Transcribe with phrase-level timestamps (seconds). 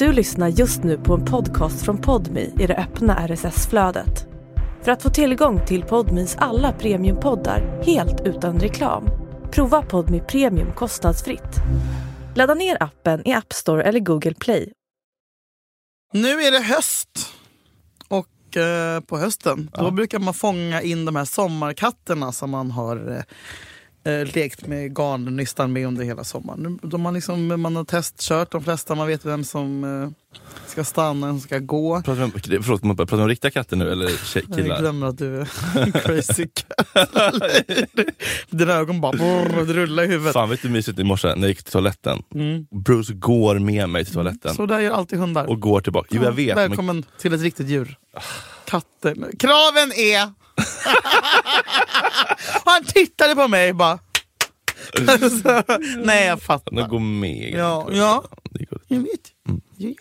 [0.00, 4.26] Du lyssnar just nu på en podcast från Podmi i det öppna RSS-flödet.
[4.82, 9.04] För att få tillgång till Podmis alla premiumpoddar helt utan reklam,
[9.52, 11.56] prova Podmi Premium kostnadsfritt.
[12.34, 14.72] Ladda ner appen i App Store eller Google Play.
[16.12, 17.32] Nu är det höst.
[18.08, 23.16] Och eh, på hösten då brukar man fånga in de här sommarkatterna som man har
[23.16, 23.22] eh,
[24.04, 26.78] eh, lekt med garnnystan med under hela sommaren.
[26.82, 30.10] De har liksom, man har testkört de flesta, man vet vem som eh,
[30.66, 32.02] ska stanna, vem som ska gå.
[32.02, 34.80] Pratar vi om, förlåt, man pratar om riktiga katter nu eller tjej, Jag killar?
[34.80, 35.44] glömmer att du är
[36.00, 37.34] crazy cat.
[38.50, 40.32] Dina ögon bara brrr, rullar i huvudet.
[40.32, 42.22] Fan vet du hur mysigt i morse när jag gick till toaletten?
[42.34, 42.66] Mm.
[42.84, 45.46] Bruce går med mig till toaletten Så där gör alltid hundar.
[45.46, 46.08] och går tillbaka.
[46.10, 46.56] Jo jag vet.
[46.56, 47.96] Men, Välkommen till ett riktigt djur.
[48.64, 49.14] Katter.
[49.38, 50.39] Kraven är...
[52.64, 53.98] Och han tittade på mig bara...
[55.42, 55.62] Så,
[56.04, 56.72] Nej, jag fattar.
[56.76, 57.50] de går med.
[57.56, 58.24] Ja, ja.
[58.88, 59.32] Jag vet.
[59.76, 59.94] Jag-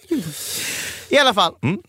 [1.10, 1.56] I alla fall.
[1.62, 1.80] Mm.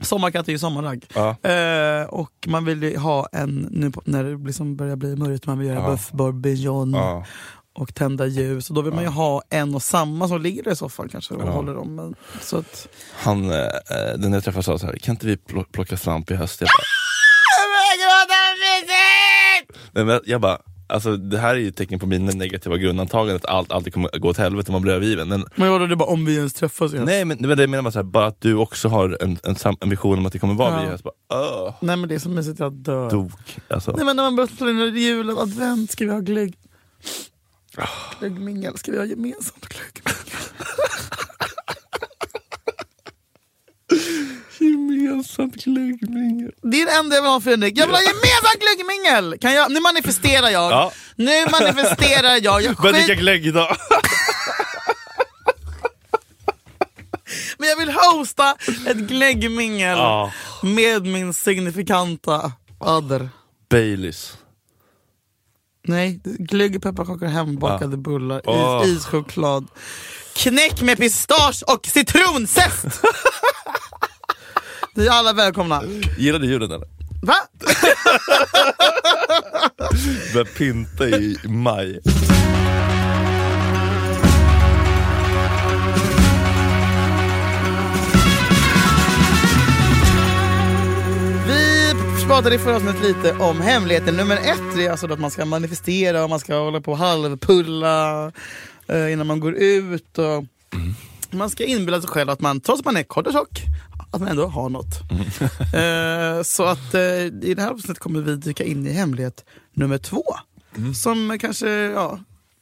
[0.00, 1.04] Sommarkatt är ju sommarragg.
[1.14, 1.36] Ja.
[1.50, 5.58] Eh, och man vill ju ha en, nu när det liksom börjar bli mörkt, man
[5.58, 5.90] vill göra Ja.
[5.90, 7.26] buff bourguignon Ja.
[7.74, 8.68] och tända ljus.
[8.70, 11.34] Och då vill man ju ha en och samma som ligger där i soffan kanske
[11.34, 11.94] och håller om.
[11.94, 13.66] Men, så att, Han, eh,
[14.18, 16.60] den jag träffade sa så här, kan inte vi pl- plocka svamp i höst?
[16.60, 16.82] Jag bara,
[19.92, 23.44] men jag bara, alltså det här är ju ett tecken på mina negativa grundantaganden att
[23.46, 25.28] allt alltid kommer gå åt helvete om man blir övergiven.
[25.28, 27.04] Men, men vadå, det är bara om vi ens träffas igen?
[27.04, 29.56] nej men det jag menade, bara, så här, bara att du också har en, en,
[29.80, 30.80] en vision om att det kommer vara Ja.
[30.82, 31.04] vi höst.
[31.04, 33.10] Bara, Nej men det är så mysigt, jag dör.
[33.10, 33.32] dok.
[33.68, 33.92] Alltså.
[33.96, 36.54] Nej men när man börjar planera julen, advent, ska vi ha glögg?
[38.20, 40.22] Glöggmingel, ska vi ha gemensamt glöggmingel?
[45.16, 46.50] Gemensamt glöggmingel.
[46.62, 49.38] Det är det enda jag vill ha Fredrik, jag vill ha gemensamt glöggmingel!
[49.40, 50.92] Kan jag, nu manifesterar jag, Ja.
[51.16, 53.76] nu manifesterar jag, jag Börja dricka skit, glögg idag.
[57.58, 60.32] men jag vill hosta ett glöggmingel Ja.
[60.62, 63.28] med min signifikanta other.
[63.70, 64.36] Baileys.
[65.84, 68.82] Nej, glögg, pepparkakor, hembakade bullar, is, Åh.
[68.88, 69.66] ischoklad.
[70.34, 72.84] Knäck med pistage och citronzest!
[74.94, 75.82] Ni är alla välkomna.
[76.18, 76.86] Gillar du julen eller?
[77.22, 77.34] Va?
[80.34, 82.00] Börja pynta i maj.
[91.46, 91.94] Vi
[92.26, 94.76] pratade i förra avsnittet lite om hemligheten nummer ett.
[94.76, 98.26] Det är alltså att man ska manifestera och man ska hålla på och halvpulla
[98.86, 100.18] eh, innan man går ut.
[100.18, 100.44] Och
[101.30, 103.62] Man ska inbilla sig själv att man, trots att man är kort och tjock,
[104.12, 104.94] att man ändå har något.
[105.74, 109.98] Eh, så att eh, i det här avsnittet kommer vi dyka in i hemlighet nummer
[109.98, 110.24] två.
[110.94, 112.18] Som kanske ja,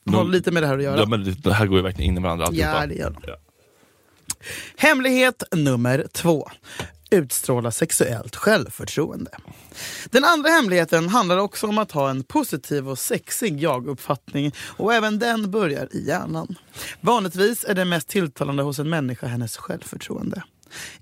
[0.07, 0.99] har De- lite med det här att göra.
[1.01, 2.81] Ja, men det här går ju verkligen in i varandra alltihopa.
[2.81, 3.21] Ja, det gör de.
[3.27, 3.37] Ja.
[4.77, 6.49] Hemlighet nummer två.
[7.11, 9.31] Utstråla sexuellt självförtroende.
[10.11, 15.19] Den andra hemligheten handlar också om att ha en positiv och sexig jag-uppfattning och även
[15.19, 16.55] den börjar i hjärnan.
[17.01, 20.43] Vanligtvis är det mest tilltalande hos en människa hennes självförtroende.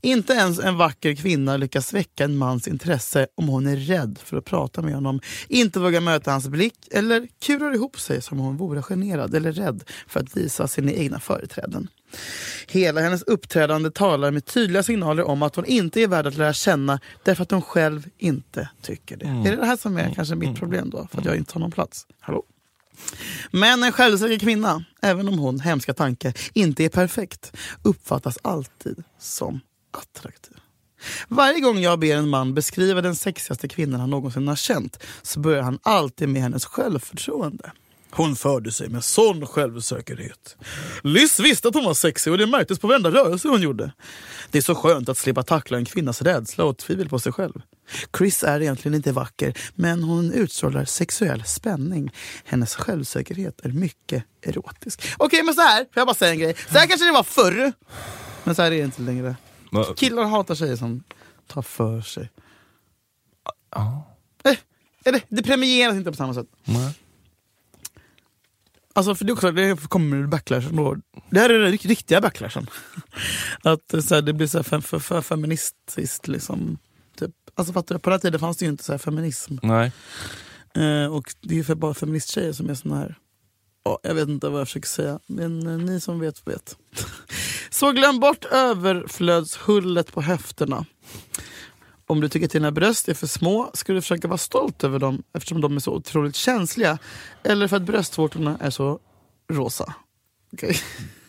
[0.00, 4.36] Inte ens en vacker kvinna lyckas väcka en mans intresse om hon är rädd för
[4.36, 8.46] att prata med honom, inte vågar möta hans blick eller kurar ihop sig som om
[8.46, 11.88] hon vore generad eller rädd för att visa sina egna företräden.
[12.68, 16.52] Hela hennes uppträdande talar med tydliga signaler om att hon inte är värd att lära
[16.52, 19.26] känna därför att hon själv inte tycker det.
[19.26, 21.08] Är det det här som är kanske mitt problem då?
[21.10, 22.06] För att jag inte har någon plats?
[22.20, 22.44] Hallå?
[23.50, 29.60] Men en självsäker kvinna, även om hon, hemska tanke, inte är perfekt, uppfattas alltid som
[29.90, 30.56] attraktiv.
[31.28, 35.40] Varje gång jag ber en man beskriva den sexigaste kvinnan han någonsin har känt så
[35.40, 37.72] börjar han alltid med hennes självförtroende.
[38.10, 40.56] Hon förde sig med sån självsäkerhet.
[41.02, 43.92] Lyss visste att hon var sexig och det märktes på varenda rörelse hon gjorde.
[44.50, 47.62] Det är så skönt att slippa tackla en kvinnas rädsla och tvivel på sig själv.
[48.18, 52.10] Chris är egentligen inte vacker, men hon utstrålar sexuell spänning.
[52.44, 55.02] Hennes självsäkerhet är mycket erotisk.
[55.16, 56.54] Okej, men så här, får jag bara säga en grej?
[56.72, 57.72] Så här kanske det var förr,
[58.44, 59.36] men så här är det inte längre.
[59.96, 61.02] Killar hatar tjejer som
[61.46, 62.30] tar för sig.
[63.70, 64.16] Ja.
[64.44, 64.56] Eh,
[65.04, 66.46] eller, det premieras inte på samma sätt.
[66.64, 66.94] Nej.
[68.92, 70.96] Alltså för det, också, det kommer backlashen då.
[71.30, 72.70] Det här är den rikt- riktiga backlashen.
[73.62, 76.28] Att eh, så här, det blir så här för, för, för feministiskt.
[76.28, 76.78] Liksom.
[77.58, 77.98] Alltså fattar du?
[77.98, 79.56] På den här tiden fanns det ju inte så här feminism.
[79.62, 79.92] Nej.
[80.74, 83.18] Eh, och det är ju för bara feministtjejer som är såna här...
[83.84, 86.76] Ja, jag vet inte vad jag försöker säga, men eh, ni som vet vet.
[87.70, 90.84] så glöm bort överflödshullet på höfterna.
[92.06, 94.98] Om du tycker att dina bröst är för små ska du försöka vara stolt över
[94.98, 96.98] dem eftersom de är så otroligt känsliga.
[97.42, 98.98] Eller för att bröstvårtorna är så
[99.52, 99.94] rosa.
[100.52, 100.76] Okej.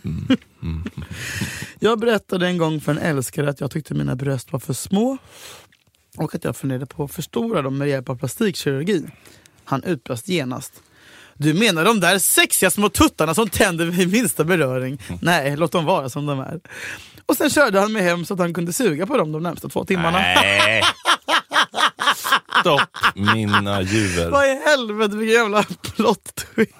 [1.79, 5.17] Jag berättade en gång för en älskare att jag tyckte mina bröst var för små
[6.17, 9.03] och att jag funderade på att förstora dem med hjälp av plastikkirurgi.
[9.63, 10.73] Han utbrast genast.
[11.33, 15.01] Du menar de där sexiga små tuttarna som tänder vid minsta beröring?
[15.21, 16.59] Nej, låt dem vara som de är.
[17.25, 19.69] Och sen körde han mig hem så att han kunde suga på dem de närmsta
[19.69, 20.17] två timmarna.
[20.17, 20.83] Nej.
[22.59, 22.81] Stopp
[23.15, 24.29] mina juver.
[24.29, 26.73] Vad i helvete vilken jävla plot twist.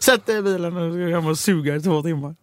[0.00, 2.34] Sätt dig i bilen och gå hem och suga i två timmar.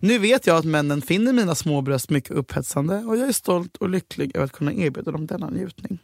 [0.00, 3.76] Nu vet jag att männen finner mina små bröst mycket upphetsande och jag är stolt
[3.76, 5.98] och lycklig över att kunna erbjuda dem denna njutning.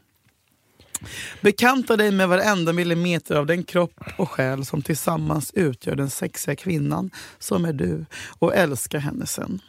[1.41, 6.57] Bekanta dig med varenda millimeter av den kropp och själ som tillsammans utgör den sexiga
[6.57, 8.07] kvinnan som är du
[8.39, 9.61] och älska henne sen.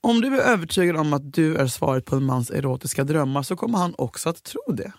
[0.00, 3.56] Om du är övertygad om att du är svaret på en mans erotiska drömmar så
[3.56, 4.92] kommer han också att tro det.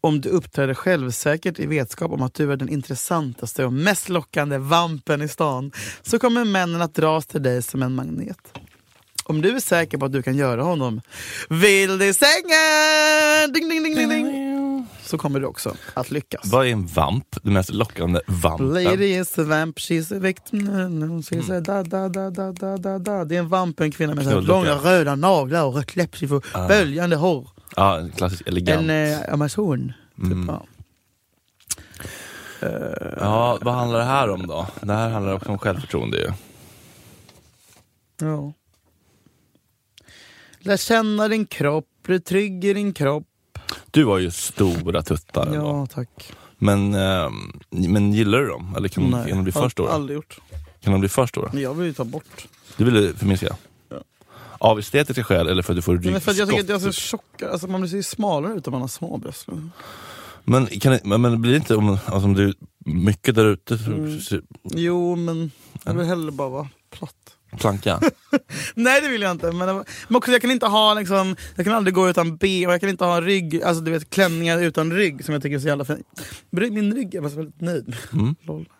[0.00, 4.58] Om du uppträder självsäkert i vetskap om att du är den intressantaste och mest lockande
[4.58, 5.72] vampen i stan
[6.02, 8.58] så kommer männen att dras till dig som en magnet.
[9.24, 11.00] Om du är säker på att du kan göra honom
[11.48, 14.43] vild i sängen ding, ding, ding, ding, ding,
[15.04, 16.40] så kommer du också att lyckas.
[16.46, 17.36] Vad är en vamp?
[17.42, 18.84] Den mest lockande vampen?
[18.84, 20.68] Lady is a vamp, she's a victim.
[21.22, 23.24] She's a da, da, da, da, da, da, da.
[23.24, 27.16] Det är en vamp, en kvinna med långa röda naglar och rött läppstift och böljande
[27.16, 27.48] hår.
[27.76, 28.90] Ja, en klassisk elegant.
[28.90, 29.92] En eh, amazon.
[30.16, 30.46] Typ, Mm.
[30.48, 30.66] ja.
[33.20, 34.66] Ja, vad handlar det här om då?
[34.80, 36.30] Det här handlar också om självförtroende ju.
[38.20, 38.52] Ja.
[40.58, 43.26] Lär känna din kropp, bli trygg i din kropp.
[43.94, 45.46] Du har ju stora tuttar.
[45.46, 45.58] ändå.
[45.58, 46.32] Ja, tack.
[46.58, 48.74] Men, ehm, men gillar du dem?
[48.76, 49.92] Eller kan, kan de bli för stora?
[49.92, 50.38] aldrig gjort.
[50.80, 51.60] Kan de bli för stora?
[51.60, 52.46] Jag vill ju ta bort.
[52.76, 53.56] Du vill förminska?
[53.88, 53.96] Ja.
[54.58, 56.76] Av estetiska skäl eller för att du får men för att jag tycker att jag
[56.86, 56.94] ryggskott?
[56.94, 59.46] tjockare, alltså man ser ju smalare ut om man har små bröst.
[60.44, 62.54] Men, kan det, men, men blir det inte, om, alltså, om du
[62.84, 64.20] mycket där ute, Mm.
[64.64, 65.50] Jo, men
[65.84, 67.33] jag vill hellre bara vara platt.
[67.58, 68.00] Planka?
[68.74, 69.52] Nej det vill jag inte.
[69.52, 69.76] Men,
[70.08, 72.80] men också, jag kan inte ha liksom, jag kan aldrig gå utan B och jag
[72.80, 75.68] kan inte ha rygg, alltså du vet klänningar utan rygg som jag tycker är så
[75.68, 76.04] jävla fin.
[76.50, 77.96] Rygg- Min rygg är jag väldigt nöjd med.
[78.48, 78.64] Mm.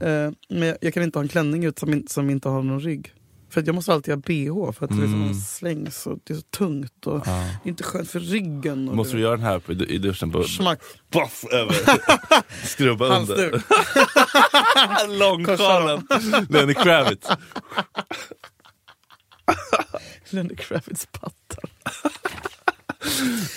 [0.00, 2.80] Eh, men jag, jag kan inte ha en klänning ut som, som inte har någon
[2.80, 3.12] rygg.
[3.56, 5.34] För att jag måste alltid ha bh för att det liksom Mm.
[5.34, 8.88] slängs och det är så tungt och det är inte skönt för ryggen.
[8.88, 10.32] Och Måste du göra den här på, i duschen?
[10.32, 10.80] På, Smack.
[11.10, 11.76] Paff, över.
[12.66, 13.62] Skrubba under.
[15.18, 16.06] Långkaren.
[16.50, 17.28] Lenny Kravitz.
[20.30, 21.64] Lenny Kravitz pattar.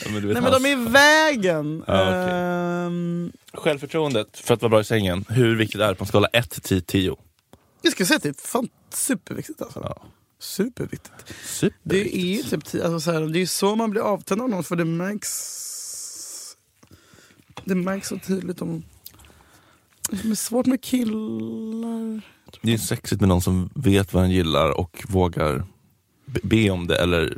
[0.06, 1.84] Ja, men Nej men hans- de är i vägen.
[1.88, 2.34] Ja, okej.
[2.34, 6.28] Ehm, Självförtroendet för att vara bra i sängen, hur viktigt är det på en skala
[6.28, 7.16] 1 till 10?
[7.82, 9.80] Jag ska säga att det är fan superviktigt alltså.
[9.80, 10.02] Ja.
[10.40, 11.12] Superviktigt.
[11.28, 12.16] Det Superviktigt.
[12.16, 14.76] är ju typ, alltså så här, det är så man blir avtänd av någon för
[14.76, 16.56] det märks
[17.66, 18.84] Det märks så tydligt om
[20.10, 22.22] Det är svårt med killar
[22.62, 25.64] Det är sexigt med någon som vet vad den gillar och vågar
[26.26, 27.38] be- om det eller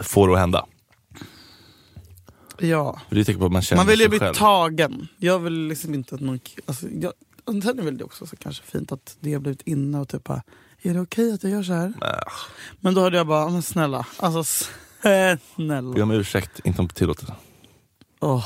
[0.00, 0.66] få det att hända.
[2.58, 4.34] Ja, det är man vill ju bli själv.
[4.34, 7.12] tagen Jag vill liksom inte att någon alltså, jag,
[7.44, 10.08] och Sen är väl det också så kanske fint att det har blivit inne och
[10.08, 10.42] typ bara,
[10.82, 11.86] Är det okej att jag gör så här?
[12.02, 12.32] Äh,
[12.80, 14.44] Men då hade jag bara, men snälla, alltså
[15.54, 17.34] snälla Be om ursäkt, inte om tillåtelse.
[18.20, 18.44] Åh.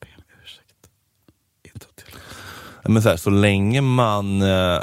[0.00, 0.90] Be om ursäkt.
[1.74, 2.14] Inte till.
[2.92, 4.80] Men så, här, så länge man eh,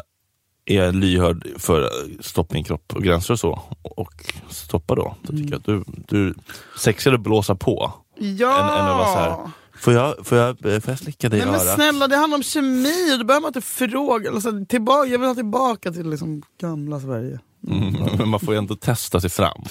[0.65, 1.87] är lyhörd för eh,
[2.19, 5.83] stopp min kropp och gränser och så och stoppa då, då tycker jag att du,
[6.07, 6.33] du
[6.77, 7.93] sexigare att blåsa på.
[8.17, 8.59] Ja!
[8.59, 11.41] Än- än att vara så här, Får jag, får jag, får jag slicka dig i
[11.43, 11.75] Nej men örat?
[11.75, 13.17] snälla, det handlar om kemi.
[13.19, 14.31] Då behöver man inte fråga.
[14.31, 17.39] Alltså, tillbaka, jag vill ha tillbaka till liksom gamla Sverige.
[17.67, 19.61] Mm, men man får ju ändå testa sig fram.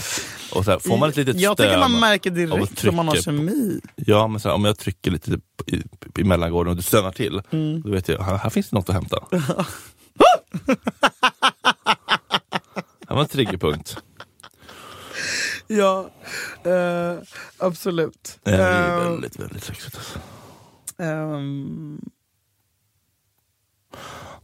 [0.54, 3.14] Och så här, får man ett litet jag tycker man märker direkt om man har
[3.14, 3.80] trycka på- kemi.
[3.96, 5.30] ja, men så här, om jag trycker lite
[5.66, 5.82] i,
[6.18, 7.82] i mellangården och du stönar till, Mm.
[7.82, 9.24] då vet jag, här, här finns det något att hämta.
[13.08, 13.96] här var en triggerpunkt.
[15.66, 16.10] Ja,
[16.64, 17.18] eh,
[17.58, 18.38] absolut.
[18.42, 19.96] Det är Eh, väldigt, väldigt sexigt.
[19.96, 20.18] Alltså.
[21.02, 22.00] ehm,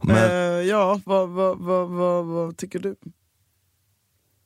[0.01, 2.95] Men, eh, ja, vad, vad, vad, vad, vad tycker du?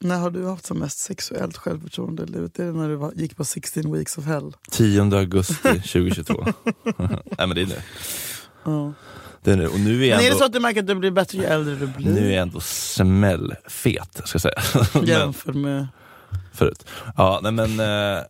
[0.02, 2.60] När har du haft som mest sexuellt självförtroende i livet?
[2.60, 4.56] Är det när du var, gick på 16 weeks of hell?
[4.72, 6.34] 10 augusti 2022.
[6.98, 7.82] Nej men det är nu.
[8.64, 8.94] Ja.
[9.44, 9.68] Det är nu.
[9.68, 11.12] Och nu är Men jag är det ändå, så att du märker att du blir
[11.12, 12.14] bättre ju äldre du blir?
[12.14, 14.62] nu är jag ändå smällfet, ska jag säga.
[14.94, 15.88] men, Jämfört med...
[16.54, 16.86] förut.
[17.18, 18.24] Ja, nej men, eh,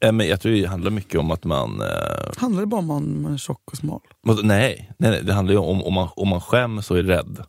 [0.00, 1.88] eh, men jag tror det handlar mycket om att man eh,
[2.36, 4.00] Handlar det bara om man man är tjock och smal?
[4.24, 4.42] nej,
[4.98, 7.44] nej, nej, det handlar ju om om man, om man skäms och är rädd.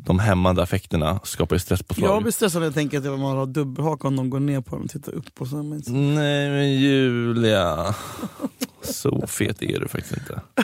[0.00, 2.10] De hämmande affekterna skapar ju stresspåslag.
[2.10, 4.74] Jag blir stressad när jag tänker att man har dubbelhaka om de går ner på
[4.76, 5.40] dem och tittar upp.
[5.40, 5.62] Och så.
[5.62, 7.94] Nej men Julia,
[8.82, 10.40] så fet är du faktiskt inte.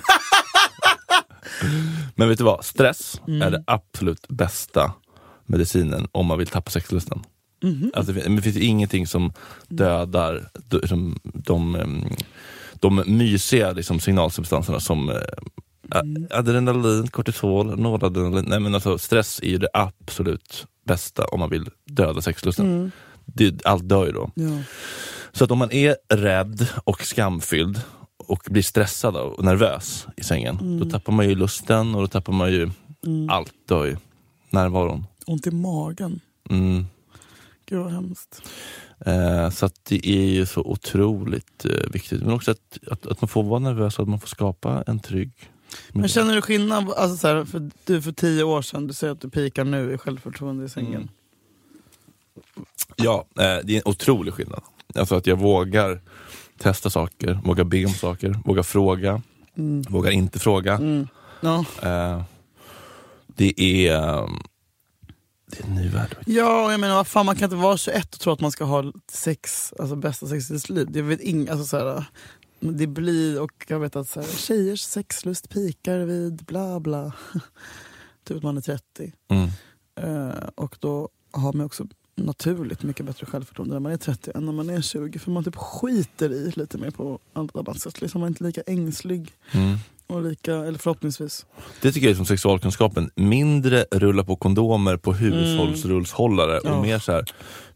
[2.15, 3.43] Men vet du vad, stress Mm.
[3.43, 4.93] är det absolut bästa
[5.47, 7.23] medicinen om man vill tappa sexlusten.
[7.63, 7.91] Mhm.
[7.95, 9.33] Alltså, det, fin- det finns ingenting som
[9.69, 11.77] dödar de, de,
[12.75, 15.17] de mysiga liksom, signalsubstanserna som eh,
[15.91, 18.45] a- adrenalin, kortisol, noradrenalin.
[18.49, 22.67] Nej, men alltså, stress är ju det absolut bästa om man vill döda sexlusten.
[22.67, 22.91] Mm.
[23.25, 24.31] Det, allt dör ju då.
[24.35, 24.59] Ja.
[25.33, 27.81] Så att om man är rädd och skamfylld
[28.17, 32.33] och blir stressad och nervös i sängen, då tappar man ju lusten och då tappar
[32.33, 32.71] man ju
[33.31, 33.97] allt dör ju.
[34.51, 35.07] Närvaron.
[35.27, 36.21] Ont i magen.
[36.51, 36.87] Mm.
[37.67, 38.43] Gud vad hemskt.
[39.07, 42.23] Eh, så det är ju så otroligt eh, viktigt.
[42.23, 45.01] Men också att, att, att man får vara nervös och att man får skapa en
[45.01, 45.33] trygg
[45.93, 49.13] Men känner du skillnad, alltså så här, för du för tio år sedan, du säger
[49.13, 50.95] att du pikar nu i självförtroende i sängen.
[50.95, 51.09] Mm.
[52.97, 54.63] Ja, eh, det är en otrolig skillnad.
[54.95, 56.01] Alltså att jag vågar
[56.59, 59.23] testa saker, vågar be om saker, vågar fråga,
[59.57, 59.83] Mm.
[59.83, 60.75] vågar inte fråga.
[60.75, 61.09] Mm.
[61.41, 61.65] Ja.
[61.83, 62.23] Eh,
[63.27, 64.43] det är um,
[65.57, 66.17] det är en ny värld.
[66.27, 68.65] ja, jag menar vad fan, man kan inte vara 21 och tro att man ska
[68.65, 70.87] ha sex, alltså bästa sex i sitt liv.
[70.91, 72.05] Det, vet ing, alltså, så här,
[72.61, 77.13] det blir, och jag vet att så här, tjejers sexlust pikar vid bla bla.
[78.25, 79.13] typ att man är 30.
[79.29, 79.49] Mm.
[80.01, 84.47] Eh, och då har man också naturligt mycket bättre självförtroende när man är 30 än
[84.47, 85.19] när man är 20.
[85.19, 88.01] För man typ skiter i lite mer på annat sätt.
[88.01, 89.33] Liksom man är inte lika ängslig.
[89.53, 89.79] Mm.
[90.07, 91.47] Och lika, eller förhoppningsvis.
[91.83, 93.11] Det tycker jag är som sexualkunskapen.
[93.17, 96.73] Mindre rulla på kondomer på hushållsrullshållare Ja.
[96.75, 97.25] och mer så här.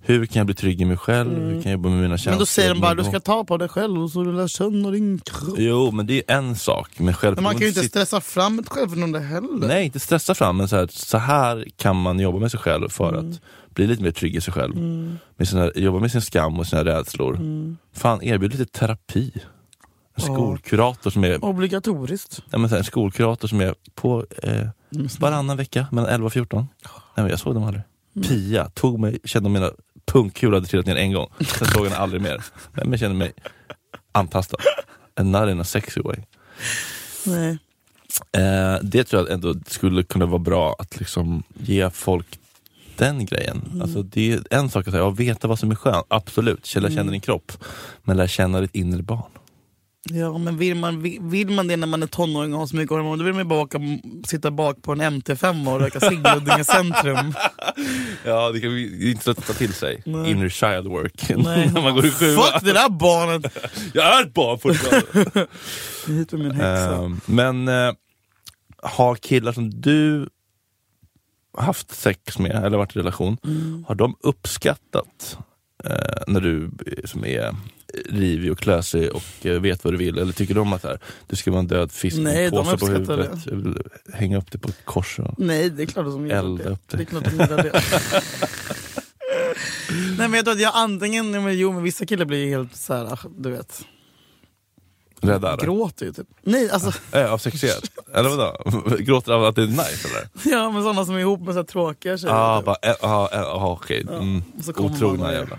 [0.00, 1.32] hur kan jag bli trygg i mig själv?
[1.34, 1.44] Mm.
[1.44, 2.32] Hur kan jag jobba med mina känslor?
[2.32, 4.90] Men då säger de bara du ska ta på dig själv och så lär känna
[4.90, 5.54] din kropp.
[5.58, 6.90] Jo, men det är en sak.
[6.98, 9.66] Men, Men man kan ju inte stressa fram ett självförtroende heller.
[9.68, 12.88] Nej, inte stressa fram, men så här, så här kan man jobba med sig själv
[12.88, 13.30] för Mm.
[13.30, 13.40] att
[13.74, 14.76] bli lite mer trygg i sig själv.
[15.36, 17.36] Med sina, jobba med sin skam och sina rädslor.
[17.36, 17.76] Mm.
[17.94, 19.32] Fan, erbjud lite terapi.
[20.20, 22.42] Skolkurator som är, Obligatoriskt.
[22.50, 24.66] ja, men så här, en skolkurator som är på eh,
[25.18, 26.68] varannan vecka mellan 11 och 14.
[26.84, 27.82] Nej, men jag såg dem aldrig.
[28.16, 28.28] Mm.
[28.28, 29.70] Pia tog mig, kände om mina
[30.06, 31.28] pungkulor hade trillat ner en gång.
[31.40, 32.42] Sen såg jag henne aldrig mer.
[32.72, 33.32] Men jag kände mig
[34.12, 34.56] antastad.
[35.16, 36.16] And not in a sexy way.
[37.26, 37.58] Nej.
[38.32, 42.38] Eh, det tror jag ändå skulle kunna vara bra att liksom ge folk
[42.96, 43.62] den grejen.
[43.70, 43.82] Mm.
[43.82, 46.86] Alltså det är en sak att säga, ja, veta vad som är skönt, absolut, lära
[46.86, 46.96] Mm.
[46.96, 47.52] känna din kropp.
[48.02, 49.30] Men lär känna ditt inre barn.
[50.10, 52.76] Ja, men vill man, vill, vill man det när man är tonåring och har så
[52.76, 53.78] mycket hormoner, då vill man ju bara åka,
[54.26, 56.18] sitta bak på en MT5 och röka cigg
[56.60, 57.34] i centrum.
[58.24, 60.02] Ja, det, kan, det är inte så att ta till sig.
[60.06, 60.30] Nej.
[60.30, 61.28] Inner child work.
[61.36, 61.70] Nej.
[61.74, 62.36] när man går i sjuan.
[62.42, 63.58] Fuck det där barnet!
[63.94, 65.46] Jag är ett barn fortfarande.
[66.06, 66.94] Hit med min häxa.
[66.96, 67.92] Ehm, men eh,
[68.82, 70.28] har killar som du
[71.58, 73.84] haft sex med eller varit i relation, Mm.
[73.88, 75.38] har de uppskattat
[75.84, 75.90] eh,
[76.26, 76.70] när du
[77.04, 77.54] som är
[78.08, 80.18] rivig och klösig och eh, vet vad du vill?
[80.18, 82.86] Eller tycker de att här, du ska vara en död fisk med en påse på
[82.86, 85.18] huvudet, Jag vill hänga upp det på ett kors?
[85.18, 85.34] Och...
[85.38, 86.70] Nej, det är klart de gillar Elda det.
[86.70, 86.96] upp det.
[86.96, 87.82] Det är klart de gillar det.
[89.90, 92.94] Nej men jag tror att jag antingen, men, jo men vissa killar blir helt så
[92.94, 93.84] här, ah, du vet,
[95.20, 95.52] Rädda?
[95.52, 95.62] eller?
[95.64, 96.26] gråter ju typ.
[96.42, 97.90] Nej alltså, Eh, av sexuellt?
[98.14, 98.56] eller vadå?
[98.98, 100.52] Gråter av att det är nice eller?
[100.56, 102.34] ja men sådana som är ihop med så här tråkiga tjejer.
[102.34, 102.66] ah, typ.
[102.66, 104.06] bara, eh, ah, eh, ah, okej.
[104.10, 104.42] Mm.
[104.76, 105.58] man Otrogna jävlar.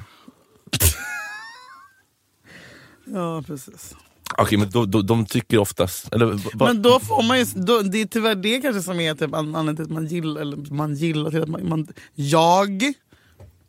[3.13, 3.95] Ja precis.
[4.37, 7.97] Okej men då, då, de tycker oftast, eller Men då får man ju, då, det
[8.01, 10.95] är tyvärr det kanske som är typ an- anledningen till att man gillar, eller man
[10.95, 12.93] gillar till att man, man jag,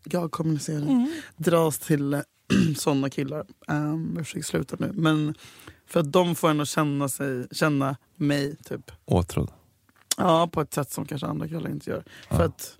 [0.04, 2.22] jag kommunicerar, dras till
[2.76, 3.46] sådana killar.
[3.68, 4.90] Um, jag försöker sluta nu.
[4.94, 5.34] Men
[5.86, 8.90] för att de får ändå känna, sig, känna mig typ.
[9.04, 9.50] åtrådd.
[10.16, 12.04] Ja, på ett sätt som kanske andra killar inte gör.
[12.30, 12.76] För att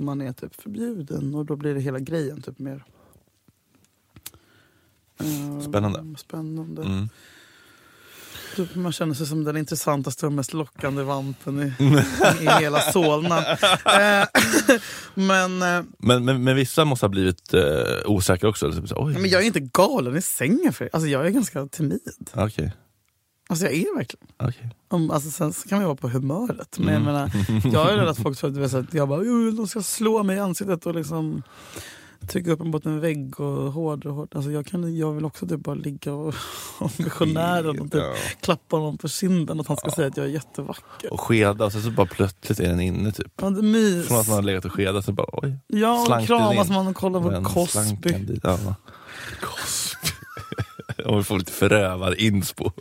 [0.00, 2.84] man är typ förbjuden och då blir det hela grejen typ mer...
[5.20, 6.18] ehm, Spännande.
[6.18, 6.82] Spännande.
[6.82, 7.08] Mm.
[8.56, 11.72] Typ man känner sig som den intressantaste och mest lockande vampen i,
[12.44, 13.38] i hela Solna.
[13.52, 14.26] Eh,
[15.14, 17.62] men, eh, Men, men, men vissa måste ha blivit eh,
[18.06, 18.72] osäkra också.
[18.72, 19.12] typ Oj.
[19.18, 20.72] men jag är inte galen i sängen.
[20.72, 22.00] För, alltså jag är ganska timid.
[22.34, 22.72] Okej,
[23.50, 24.26] Alltså jag är verkligen.
[24.36, 24.70] okej.
[24.88, 26.78] Om, alltså sen så kan man ju vara på humöret.
[26.78, 27.30] Men jag, menar,
[27.72, 30.40] jag är rädd att folk tror att, jag bara, "Jo, de ska slå mig i
[30.40, 31.42] ansiktet och liksom
[32.26, 34.28] trycka upp en mot en vägg och hård och hård.
[34.34, 36.34] Alltså jag, kan, jag vill också typ bara ligga och,
[36.78, 38.14] och missionären och typ Ja.
[38.40, 41.12] klappa honom på kinden och att han ska säga att jag är jättevacker.
[41.12, 43.32] Och skeda och sen så bara plötsligt är den inne typ.
[43.40, 44.08] Ja, det mys.
[44.08, 45.56] Från att man har legat och skedat så bara oj.
[45.66, 48.12] Ja, och kramas man och kollar på Cosby.
[48.12, 48.40] dit.
[48.42, 48.58] Ja.
[49.40, 50.08] Cosby.
[51.04, 52.70] Om vi får lite förövar-inspo.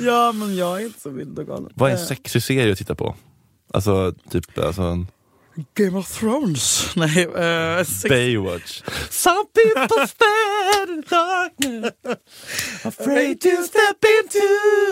[0.00, 1.72] Ja, men jag är inte så vild och galen.
[1.74, 3.14] Vad är en Eh, sexig serie att titta på?
[3.72, 5.06] Alltså typ alltså en
[5.74, 6.92] Game of Thrones.
[6.96, 8.14] Nej, uh, sex...
[8.14, 8.82] Baywatch.
[9.10, 11.92] Some people stand in darkness
[12.84, 14.40] Afraid to step into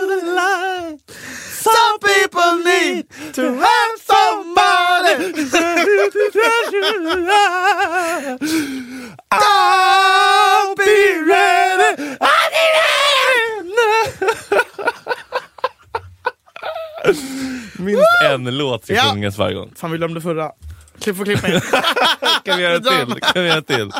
[0.07, 5.33] the light Some people need to have somebody
[18.57, 19.01] låt ska Ja.
[19.11, 19.71] sjungas varje gång.
[19.75, 20.51] Fan vi glömde förra.
[20.99, 21.61] Klipp för klipp in.
[22.45, 23.15] Kan vi göra till?
[23.21, 23.91] Kan vi göra till?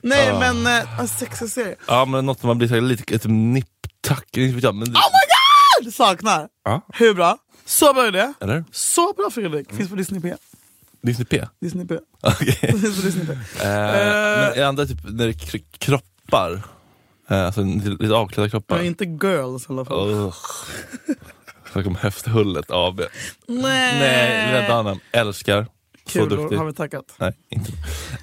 [0.00, 0.38] Nej Ah.
[0.40, 1.76] men, äh, en sexig serie.
[1.88, 4.36] Ja men något som man blir så här lite ett nipptack.
[4.36, 5.94] inte vet jag, Men, Oh my god!
[5.94, 6.48] Saknar.
[6.64, 7.38] ja, Hur bra?
[7.64, 8.32] Så bra idé.
[8.40, 8.64] eller?
[8.72, 9.74] Så bra Fredrik.
[9.74, 10.34] Finns på Disney P.
[11.02, 11.46] Disney P?
[11.60, 11.98] Disney P.
[12.22, 12.70] Okej.
[12.72, 13.32] På Disney P.
[13.32, 16.62] Eh, men är andra typ när det är kr- kroppar,
[17.30, 18.76] eh, alltså lite, lite avklädda kroppar.
[18.76, 20.32] Men inte girls i alla fall.
[21.74, 23.00] Snackar om höfthullet AB.
[23.46, 23.98] Nej.
[23.98, 24.96] Nej, rädda.
[25.12, 25.66] Älskar.
[26.06, 26.56] Så Kul, duktig.
[26.56, 27.04] har vi tackat.
[27.16, 27.72] Nej, inte.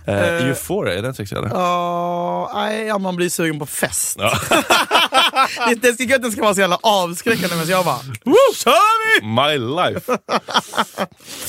[0.05, 1.49] Eh, Eh, Euphoria, är den sexig eller?
[1.49, 4.17] Ja, nej, ja, man blir sugen på fest.
[4.19, 4.33] Ja.
[5.69, 9.27] det, det ska den ska vara så jävla avskräckande men jag bara Woo, kör vi!
[9.27, 10.17] My life!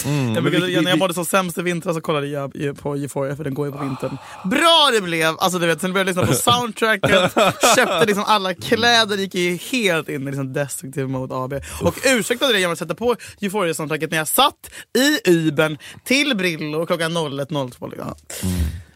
[0.05, 2.95] Mm, Jag brukade, vi- när jag mådde som sämst i vintras så kollade jag på
[2.95, 4.17] Euphoria för den går ju på vintern.
[4.45, 5.35] Bra det blev!
[5.39, 7.33] Alltså du vet, sen började jag lyssna på soundtracket,
[7.77, 11.53] köpte liksom alla kläder, gick ju helt in i liksom Destructive Mode AB.
[11.83, 16.87] Och ursäktade det genom att sätta på Euphoria-soundtracket när jag satt i Ubern till Brillo
[16.87, 17.91] klockan 01.02.
[17.91, 18.15] Liksom.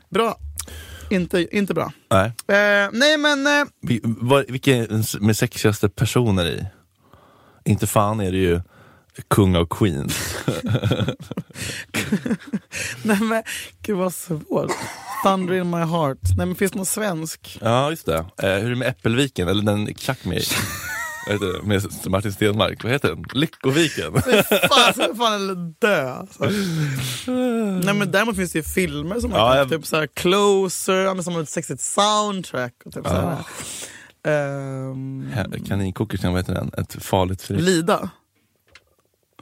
[0.08, 0.38] Bra.
[1.10, 1.92] Inte, inte bra.
[2.10, 2.26] Nej.
[2.26, 3.46] Eh, nej men...
[3.46, 4.00] Eh, Vi,
[4.48, 6.66] vilka är med sexigaste personer i?
[7.64, 8.60] Inte fan är det ju
[9.28, 10.36] kung av queens.
[13.02, 13.42] nej men
[13.82, 14.72] gud vad svårt.
[15.24, 16.18] Thunder in my heart.
[16.36, 17.58] Nej men finns det någon svensk?
[17.60, 18.16] Ja, just det.
[18.16, 19.48] Eh, hur är det med Äppelviken?
[19.48, 20.24] Eller den Chuck
[21.32, 22.84] heter det, med Martin Stenmark?
[22.84, 23.24] Vad heter den?
[23.32, 24.12] Lyckoviken?
[24.12, 26.10] Fan, så fan eller dö.
[26.12, 26.44] Alltså.
[27.86, 30.94] Nej men däremot finns det ju filmer som har Ja, ja, jag- typ såhär Closer,
[30.94, 32.74] ja, som har ett sexigt soundtrack.
[32.84, 33.36] Och typ såhär.
[34.26, 35.32] Ehm,
[35.68, 36.70] Kaninkokersen, vad heter den?
[36.78, 37.56] Ett farligt fri...
[37.60, 38.10] Lida?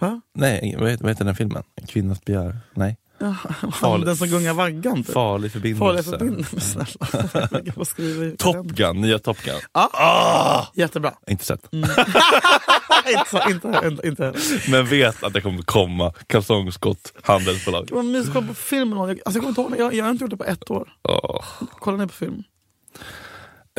[0.01, 0.21] Va?
[0.35, 1.63] Nej, vad heter, vad heter den filmen?
[1.77, 2.59] En kvinnas begär?
[2.75, 2.97] Nej.
[3.19, 3.35] Ja,
[3.73, 5.13] Farlig- Den som gungar vaggan typ.
[5.13, 6.19] Farlig förbindelse.
[6.61, 7.73] Snälla.
[7.75, 9.55] Får skriva i Top Gun, nya Top Gun.
[9.73, 9.91] Ja.
[9.93, 10.67] Ah!
[10.75, 11.13] Jättebra.
[11.27, 11.69] Inte sett.
[11.73, 14.31] inte, så, inte, inte, inte.
[14.31, 17.89] Det Men vet att det kommer komma kalsongskott, handelsbolag.
[17.93, 20.25] var mysigt att kolla på film alltså, jag, kommer inte ihåg, jag, jag har inte
[20.25, 20.89] gjort det på ett år.
[21.09, 21.45] Åh.
[21.79, 22.43] Kollar ni på film?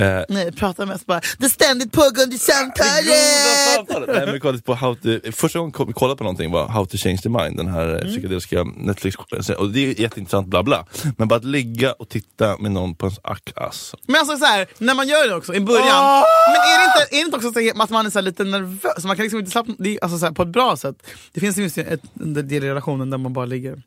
[0.01, 4.07] Eh, Nej, pratar mest bara det ständigt pågående samtalet.
[4.07, 7.17] Nej, men på how to, första gången vi kollade på någonting var How to change
[7.17, 8.07] the mind, den här mm.
[8.07, 9.15] psykedeliska Netflix
[9.57, 10.85] och det är jätteintressant bla bla.
[11.17, 13.95] Men bara att ligga och titta med någon på ens ack-ass.
[14.07, 16.23] Men alltså så här, när man gör det också i början, Ah!
[16.47, 19.05] men är det inte, är det inte också så att man är så lite nervös?
[19.05, 20.95] Man kan liksom inte slappna, det alltså så här, på ett bra sätt.
[21.33, 21.89] Det finns ju
[22.23, 23.81] en del i relationen där man bara ligger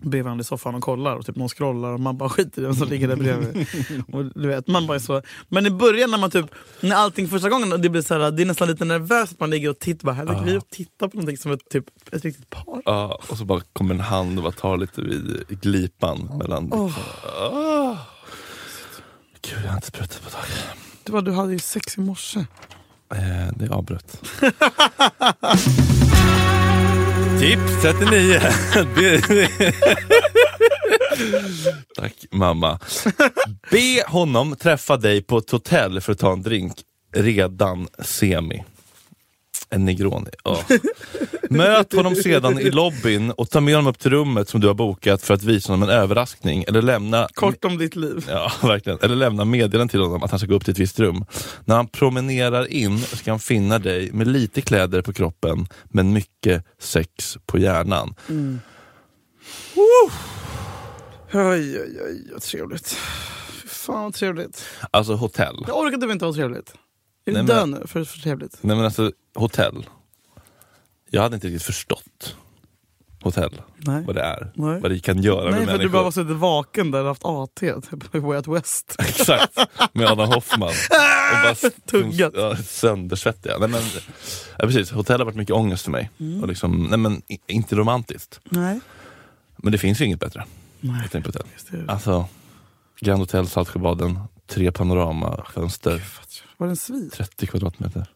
[0.00, 2.64] bredvid varandra i soffan och kollar och typ någon scrollar och man bara skiter i
[2.64, 3.66] den som ligger där bredvid.
[4.12, 5.22] och du vet, man bara så.
[5.48, 6.46] Men i början när man typ,
[6.80, 9.50] när allting första gången, det blir så här, det är nästan lite nervöst att man
[9.50, 12.24] ligger och tittar, bara, här ligger vi och tittar på någonting som ett, typ, ett
[12.24, 12.82] riktigt par.
[12.84, 16.72] Ja, och så bara kommer en hand och bara tar lite vid glipan mellan...
[16.72, 17.96] Ah.
[19.42, 21.12] Gud, jag har inte sprutat på ett tag.
[21.12, 22.40] Var, du hade ju sex i morse.
[23.10, 24.22] Eh, det avbröt.
[27.40, 28.40] Tips 39.
[31.96, 32.78] Tack mamma.
[33.70, 36.72] Be honom träffa dig på ett hotell för att ta en drink
[37.14, 38.62] redan semi.
[39.70, 40.30] En negroni.
[40.44, 40.60] ja.
[41.50, 44.74] Möt honom sedan i lobbyn och ta med honom upp till rummet som du har
[44.74, 46.64] bokat för att visa honom en överraskning.
[46.68, 48.24] Eller lämna Kort om ditt liv.
[48.28, 48.98] Ja, verkligen.
[49.02, 51.24] Eller lämna meddelande till honom att han ska gå upp till ett visst rum.
[51.64, 56.64] När han promenerar in ska han finna dig med lite kläder på kroppen, men mycket
[56.78, 58.14] sex på hjärnan.
[61.32, 62.96] Oj, oj, oj, vad trevligt.
[63.66, 64.64] Fan vad trevligt.
[64.90, 65.64] Alltså hotell.
[65.66, 66.68] Jag orkar typ inte ha trevligt.
[67.26, 68.58] Är du Nej, dö men- nu för, för trevligt?
[68.60, 69.86] Nej men alltså, hotell.
[71.10, 72.36] Jag hade inte riktigt förstått
[73.22, 74.04] hotell, Nej.
[74.06, 74.52] vad det är.
[74.54, 74.80] Nej.
[74.80, 75.92] Vad det kan göra Nej med för du människor.
[75.92, 77.54] bara var suttit vaken där och haft AT,
[77.90, 78.96] typ Way Out West.
[78.98, 79.58] Exakt,
[79.92, 80.68] med Adam Hoffman.
[81.32, 82.32] Och bara s- Tuggat.
[82.36, 83.58] Ja, söndersvettiga.
[83.58, 83.82] Nej, men,
[84.58, 84.90] ja, precis.
[84.90, 86.10] Hotell har varit mycket ångest för mig.
[86.20, 86.42] Mm.
[86.42, 88.40] Och liksom, nej, men, inte romantiskt.
[88.44, 88.80] Nej.
[89.56, 90.44] Men det finns ju inget bättre.
[90.80, 91.08] Nej.
[91.08, 91.42] På hotell.
[91.88, 92.26] Alltså,
[93.00, 96.02] Grand Hotel Saltsjöbaden, tre panoramafönster,
[96.56, 97.12] Var det en svit?
[97.12, 98.06] 30 kvadratmeter.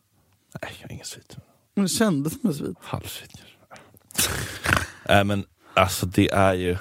[0.62, 1.36] Nej, jag har ingen svit.
[1.74, 2.76] Men det kändes som en svit.
[2.80, 3.30] Halvsvit.
[5.08, 5.44] Nej men
[5.74, 6.76] alltså det är ju...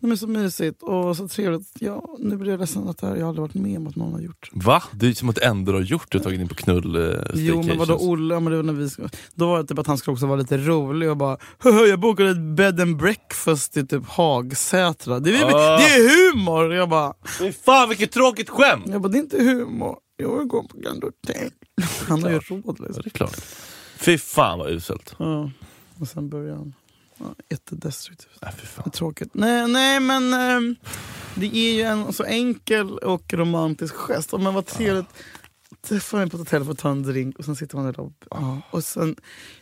[0.00, 1.68] Det är så mysigt och så trevligt.
[1.80, 4.12] Ja, nu blir jag ledsen att det här, jag aldrig varit med om att någon
[4.12, 4.50] har gjort.
[4.52, 4.82] Va?
[4.92, 7.20] Det är som att du ändå har gjort det och tagit in på knull uh,
[7.34, 8.88] Jo men vadå Olle, ja, men det var när vi
[9.34, 12.00] då var det typ att han skulle också vara lite rolig och bara "Haha, jag
[12.00, 15.20] bokade ett bed and breakfast i typ Hagsätra.
[15.20, 15.76] Det är, Ah.
[15.78, 16.74] det är humor!
[16.74, 18.84] Jag bara, Fy fan vilket tråkigt skämt!
[18.86, 19.96] jag bara, det är inte humor.
[20.16, 21.50] Jag vill gå på Grand Hotel.
[22.08, 23.02] Han har ju råd Ja, liksom.
[23.02, 23.36] det är klart.
[23.98, 25.14] Fy fan vad uselt.
[25.18, 25.50] Ja.
[26.00, 26.74] Och sen börjar han.
[27.18, 28.38] Ja, jättedestruktivt.
[28.42, 28.82] Nej, fy fan.
[28.84, 29.30] Det är tråkigt.
[29.34, 30.76] Nej, nej men ehm,
[31.34, 34.32] det är ju en så enkel och romantisk gest.
[34.32, 35.06] Men vad trevligt.
[35.82, 37.92] träffar mig på ett hotell för att ta en drink och sen sitter man i
[37.92, 38.28] lobbyn.
[38.30, 38.60] Ja.
[38.70, 39.16] Och sen,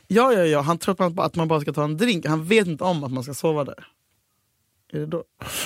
[0.06, 2.26] ja, ja, ja, han tror att man, att man bara ska ta en drink.
[2.26, 3.86] Han vet inte om att man ska sova där.
[4.96, 5.24] Är det då?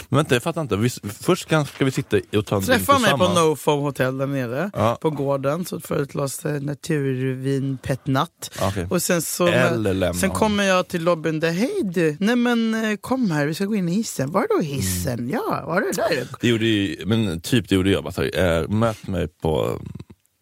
[0.09, 0.77] Men vänta, jag fattar inte.
[0.77, 0.91] Vi,
[1.21, 3.35] först ska, ska vi sitta och ta en Träffa mig på tillsammans.
[3.35, 4.71] No Foam hotell där nere.
[4.75, 4.99] Ja.
[5.01, 5.65] På gården.
[5.65, 8.51] Så jag ett glas eh, naturvin pet nat.
[8.63, 8.87] Okej.
[8.91, 12.97] Och sen så Eller sen kommer jag till lobbyn där, hej du, nej men eh,
[12.97, 14.31] kom här vi ska gå in i hissen.
[14.31, 15.19] Var då hissen?
[15.19, 15.31] Mm.
[15.31, 16.29] Ja, var det där?
[16.41, 18.05] Det gjorde ju, men typ det gjorde jag.
[18.05, 19.81] Bara, eh, möt mig på...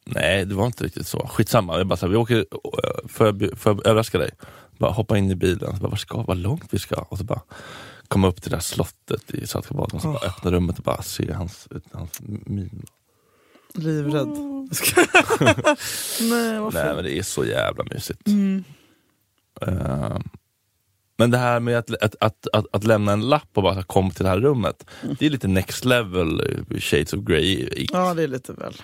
[0.05, 1.27] Nej, det var inte riktigt så.
[1.27, 1.79] Skitsamma.
[1.79, 2.47] Jag bara, så här, vi åker,
[2.83, 3.43] jag, får jag
[3.87, 4.31] överraska dig?
[4.79, 5.77] Bara hoppa in i bilen.
[5.77, 6.97] Så bara, var ska Vad långt vi ska?
[6.97, 7.41] Och så bara
[8.09, 11.03] komma upp till det där slottet i Saltsjöbaden och så bara öppna rummet och bara
[11.03, 12.87] se hans, hans min.
[13.75, 14.29] Livrädd.
[16.21, 16.95] nej, vad Nej fan.
[16.97, 18.27] men det är så jävla mysigt.
[18.27, 18.65] Mm.
[19.61, 20.19] Eh,
[21.17, 24.11] men det här med att, att, att, att, att lämna en lapp och bara kom
[24.11, 24.85] till det här rummet.
[25.19, 27.87] Det är lite next level eh, shades of grey.
[27.93, 28.75] Ja, det är lite väl.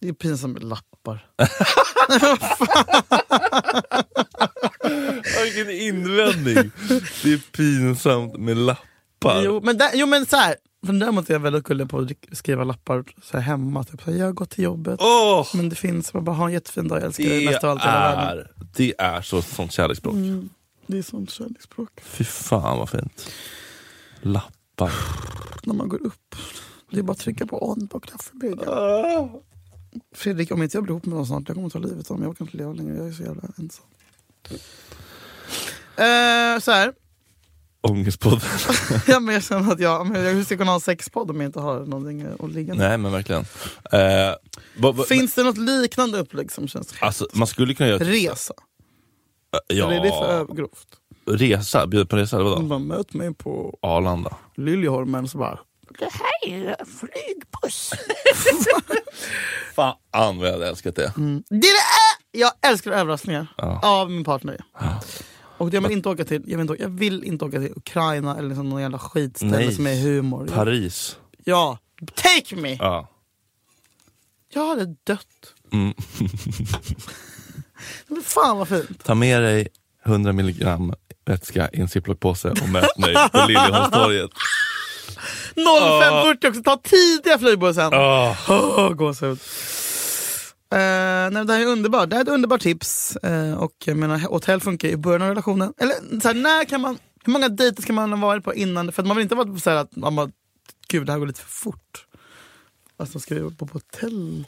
[0.00, 1.26] Det är pinsamt med lappar.
[5.44, 6.70] Vilken invändning!
[7.22, 9.42] Det är pinsamt med lappar.
[9.44, 10.56] Jo, men, där, jo, men så här.
[10.86, 13.84] För däremot är jag väldigt gullig på att skriva lappar så hemma.
[13.84, 15.00] Typ, så här, jag gått till jobbet.
[15.02, 15.46] Åh!
[15.54, 17.70] Men det finns, man bara ha en jättefin dag, jag älskar dig det, mest av
[17.70, 18.44] allt i hela världen.
[18.44, 20.14] är, det är så sånt kärleksspråk.
[20.14, 20.48] Mm,
[20.86, 21.90] det är sånt kärleksspråk.
[22.02, 23.30] Fy fan vad fint.
[24.20, 24.92] Lappar.
[25.62, 26.36] När man går upp.
[26.90, 28.68] Det är bara att trycka på on på kaffebryggaren.
[28.68, 29.28] Ah.
[30.14, 32.24] Fredrik, om inte jag blir ihop med någon snart, jag kommer ta livet av mig.
[32.26, 33.84] Jag orkar inte leva längre, jag är så jävla ensam.
[35.98, 36.92] Eh, så här.
[37.80, 38.40] Ångestpodden.
[39.06, 41.40] ja, men jag känner att jag, men hur ska jag kunna ha en sexpodd om
[41.40, 42.88] jag inte har någonting att ligga med?
[42.88, 43.42] Nej men verkligen.
[43.92, 44.34] Eh,
[44.76, 48.04] vad- vad- Finns det något liknande upplägg som känns alltså, man skulle kunna göra...
[48.04, 48.54] Resa?
[49.66, 50.08] Ja, Eller är det
[50.48, 50.86] för grovt?
[51.30, 52.62] resa, bjuda på en resa eller vadå?
[52.62, 54.36] Bara, möt mig på Arlanda.
[54.56, 55.58] Liljeholmen så bara...
[59.74, 61.12] Fan vad jag hade älskat det.
[61.16, 61.42] Mm.
[61.48, 61.66] Det är det!
[61.66, 63.80] är- Jag älskar överraskningar Ja.
[63.82, 64.60] av min partner.
[65.58, 68.36] Och jag vill inte åka till, jag vill inte, jag vill inte åka till Ukraina
[68.38, 69.74] eller liksom någon jävla skitställe Nej.
[69.74, 70.46] som är humor.
[70.46, 71.16] Paris.
[71.44, 71.78] Ja,
[72.14, 72.74] take me!
[72.74, 73.08] Ja.
[74.52, 75.54] Jag hade dött.
[75.72, 75.94] Mm.
[78.06, 79.04] Men fan vad fint.
[79.04, 79.68] Ta med dig
[80.04, 84.30] 100 milligram vätska i en ziplockpåse och möt mig på Liljeholmstorget.
[85.56, 87.94] 05.40 också, ta tidiga flygbussen.
[87.94, 88.50] Oh.
[88.50, 89.38] Oh, gåshud.
[90.76, 92.10] Uh, nej, det här är underbart.
[92.10, 93.16] Det här är ett underbart tips.
[93.16, 95.72] Eh, och jag menar, hotell funkar i början av relationen.
[95.78, 98.92] Eller så här, när kan man, hur många dejter ska man ha varit på innan?
[98.92, 100.30] För att man vill inte vara så här att man bara,
[100.88, 102.06] gud det här går lite för fort.
[102.96, 104.44] Alltså ska vi vara på hotell?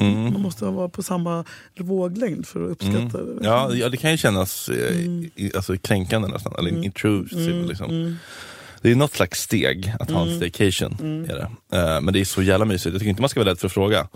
[0.00, 0.32] Mm.
[0.32, 1.44] Man måste vara på samma
[1.78, 3.32] våglängd för att uppskatta det.
[3.32, 3.44] Mm.
[3.44, 7.66] Ja, ja, det kan ju kännas eh, i, alltså, kränkande nästan, eller intrusive.
[7.66, 8.16] Liksom.
[8.82, 11.26] Det är något slags steg att ha en staycation.
[11.30, 11.78] Är det.
[11.78, 13.66] Eh, men det är så jävla mysigt, jag tycker inte man ska vara rädd för
[13.66, 14.08] att fråga.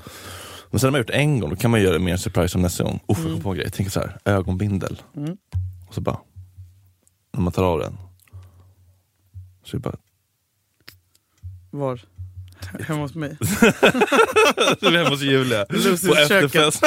[0.74, 2.62] Men sen har man gjort en gång, då kan man göra det mer surprise som
[2.62, 3.00] nästa gång.
[3.08, 3.64] Uff, jag kom på en grej.
[3.66, 5.02] Jag tänker så här, ögonbindel.
[5.88, 6.18] Och så bara,
[7.32, 7.96] när man tar av den.
[9.64, 9.96] Så är det bara,
[11.70, 12.00] Var?
[12.80, 13.36] Hemma hos mig?
[13.40, 15.64] så är vi hemma hos Julia.
[15.64, 16.44] Lucy's På köket.
[16.44, 16.84] efterfest.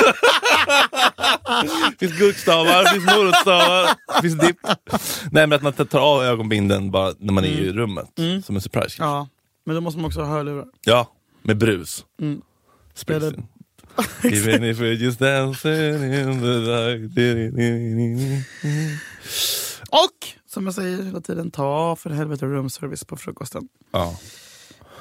[2.00, 3.89] finns gurkstavar, finns morotstavar,
[4.21, 4.58] finns dipp.
[5.32, 8.08] Nej men att man tar av ögonbindeln bara när man är i rummet.
[8.45, 8.95] Som en surprise.
[9.00, 9.06] Ja.
[9.06, 9.28] Ja,
[9.65, 10.65] men då måste man också ha hörlurar.
[10.86, 12.06] ja, med brus.
[12.21, 12.41] Mm.
[12.93, 13.47] Springsteen.
[14.24, 17.02] Even if we're just dancing in the dark.
[19.90, 23.68] Och som jag säger hela tiden, ta för helvete roomservice på frukosten.
[23.92, 24.20] Ja.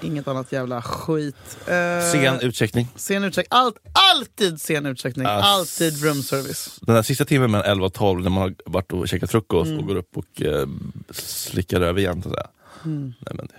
[0.02, 1.58] Inget annat jävla skit.
[1.66, 2.88] Eh, Sen utcheckning.
[2.96, 3.46] sen utcheck.
[3.50, 3.76] Allt,
[4.14, 5.26] alltid sen utcheckning.
[5.26, 5.44] Ass.
[5.44, 6.78] Alltid roomservice.
[6.82, 9.70] Den där sista timmen mellan 11 och 12 när man har varit och käkat frukost
[9.70, 10.66] och går upp och eh,
[11.10, 12.22] slickar över igen.
[12.22, 12.46] Så där.
[12.82, 13.54] Nej, men det,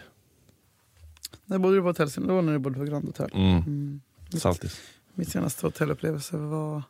[1.45, 2.11] När bodde du på hotell?
[2.11, 2.27] sen?
[2.27, 3.29] Då när du bodde på Grand Hotel.
[3.33, 4.01] mm.
[4.39, 4.77] Saltis.
[5.17, 6.83] Min senaste hotellupplevelse var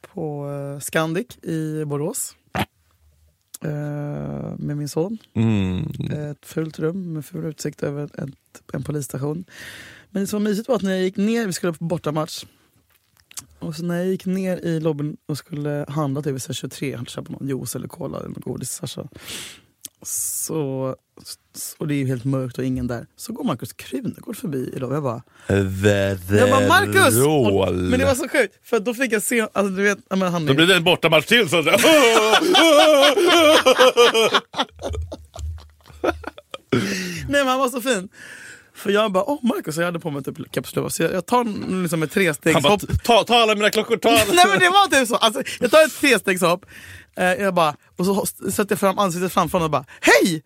[0.00, 2.36] på eh, Scandic i Borås.
[3.60, 5.18] Eh, med min son.
[5.34, 5.84] Mm.
[6.30, 9.44] Ett fult rum med ful utsikt över ett, en polisstation.
[10.10, 12.44] Men det som var mysigt var att när jag gick ner, vi skulle på bortamatch.
[13.58, 17.10] Och så när jag gick ner i lobbyn och skulle handla vid 23, jag hade
[17.10, 18.70] köpt någon juice eller cola eller något godis.
[18.70, 19.08] Sasha.
[20.04, 20.96] Så,
[21.78, 23.06] och det är ju helt mörkt och ingen där.
[23.16, 24.94] Så går Markus Krunegård förbi i lobbyn.
[24.94, 25.22] Jag bara,
[26.38, 27.16] jag bara Marcus!
[27.26, 30.22] Och, men det var så sjukt, för då fick jag se, alltså du vet, men
[30.32, 31.48] han Då blir det en bortamatch till.
[31.48, 31.78] Så att säga.
[37.28, 38.08] nej men han var så fin.
[38.74, 40.90] För jag bara, åh Marcus, jag hade på mig typ kepsluva.
[40.90, 41.44] Så jag, jag tar
[41.82, 43.02] liksom ett Han bara, trestegshopp.
[43.04, 44.18] ta, ta alla mina klockor, ta alla.
[44.32, 45.16] Nej men det var typ så.
[45.16, 46.66] Alltså, jag tar ett trestegshopp,
[47.16, 50.42] Eh, jag bara, och så sätter jag fram ansiktet framför honom och bara, hej!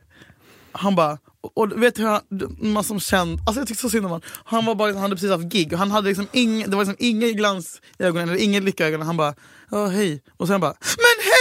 [0.72, 2.22] han bara, och, och vet du hur han,
[2.60, 4.28] man som känd, alltså jag tyckte så synd om honom.
[4.44, 6.84] Han var bara, han hade precis haft gig och han hade liksom ing, det var
[6.84, 9.06] liksom ingen glans i ögonen, eller ingen lycka i ögonen.
[9.06, 9.34] Han bara,
[9.70, 10.22] ja hej.
[10.36, 11.37] Och sen bara, men hej!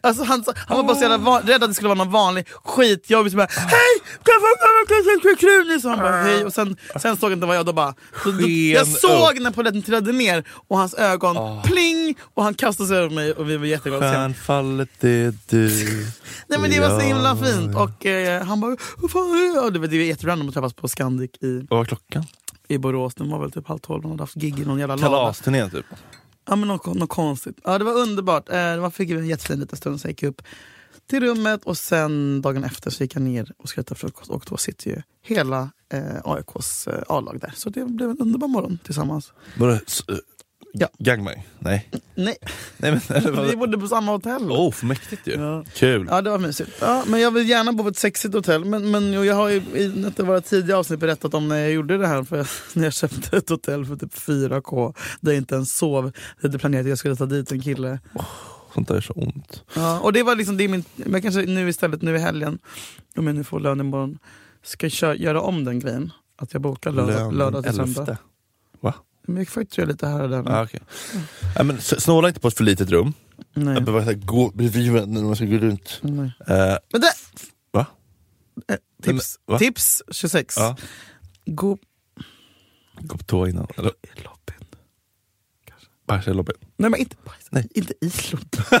[0.00, 2.48] Alltså han, han var bara så jävla van, rädd att det skulle vara någon vanlig
[2.64, 3.94] skitjobbig som bara, hej!
[4.22, 5.82] Kan jag få krunis?
[5.82, 6.44] Så han bara, hej.
[6.44, 9.50] Och sen, sen såg han det var jag, då bara, då, då, jag såg när
[9.50, 12.18] polletten trillade ner och hans ögon pling!
[12.34, 14.12] Och han kastade sig över mig och vi var jätteglada.
[14.12, 15.68] Stjärnfallet är du.
[16.48, 19.60] Nej men det var så himla fint och eh, han bara vad fan är det?
[19.60, 22.24] Och det var, det var jätterandom att träffas på Scandic i, Vad var klockan?
[22.68, 23.14] i Borås.
[23.14, 25.08] Den var väl typ halv tolv, han hade haft gig i någon jävla lada.
[25.08, 25.86] Kalasturnén typ.
[26.46, 27.58] Ja men något, något konstigt.
[27.64, 28.48] Ja det var underbart.
[28.48, 30.42] Eh, man fick en jättefin liten stund, så jag gick upp
[31.06, 34.44] till rummet och sen dagen efter så gick jag ner och skulle äta frukost och
[34.48, 37.52] då sitter ju hela eh, AIKs eh, A-lag där.
[37.56, 39.32] Så det blev en underbar morgon tillsammans.
[39.58, 40.18] Var det eh,
[40.76, 40.88] Ja.
[40.98, 41.46] Gangmang?
[41.58, 41.88] Nej.
[42.14, 42.36] Nej,
[42.76, 43.46] Nej men, eller vad?
[43.46, 44.42] vi bodde på samma hotell.
[44.50, 45.32] Oh, för mäktigt ju.
[45.32, 45.64] Ja.
[45.74, 46.06] Kul.
[46.10, 46.70] Ja det var mysigt.
[46.80, 48.64] Ja, men jag vill gärna bo på ett sexigt hotell.
[48.64, 51.72] Men, men jag har ju i ett av våra tidiga avsnitt berättat om när jag
[51.72, 52.22] gjorde det här.
[52.24, 56.12] För jag, när jag köpte ett hotell för typ 4K där jag inte ens sov.
[56.40, 57.98] Jag hade planerat att jag skulle ta dit en kille.
[58.74, 59.62] Sånt där är så ont.
[59.74, 62.18] Ja, och det var liksom, det är min, men jag kanske nu istället nu i
[62.18, 62.58] helgen,
[63.16, 64.18] om jag nu får lön imorgon,
[64.64, 66.12] ska kö- göra om den grejen.
[66.38, 68.16] Att jag bokar lördag, Lön lördag till söndag.
[68.80, 68.94] Va?
[69.26, 70.50] Men jag får ju lite här och där.
[70.50, 70.80] Ah, okay.
[71.56, 73.12] Nej, men snåla inte på ett för litet rum.
[73.54, 73.74] Nej.
[73.74, 75.98] Jag behöver gå bredvid varandra när man ska gå runt.
[76.02, 76.32] Nej.
[76.48, 77.12] Eh, Men det,
[77.70, 77.86] va?
[78.68, 79.58] eh, tips, Men- va?
[79.58, 80.54] tips 26.
[80.56, 80.76] Ja.
[81.46, 81.78] Gå
[83.00, 83.66] Gå på toa innan.
[83.76, 84.68] Eller i lobbyn.
[86.06, 86.56] bajsa i lobbyn.
[86.76, 87.16] Nej men inte,
[87.50, 87.68] Nej.
[87.74, 88.80] inte i lobbyn.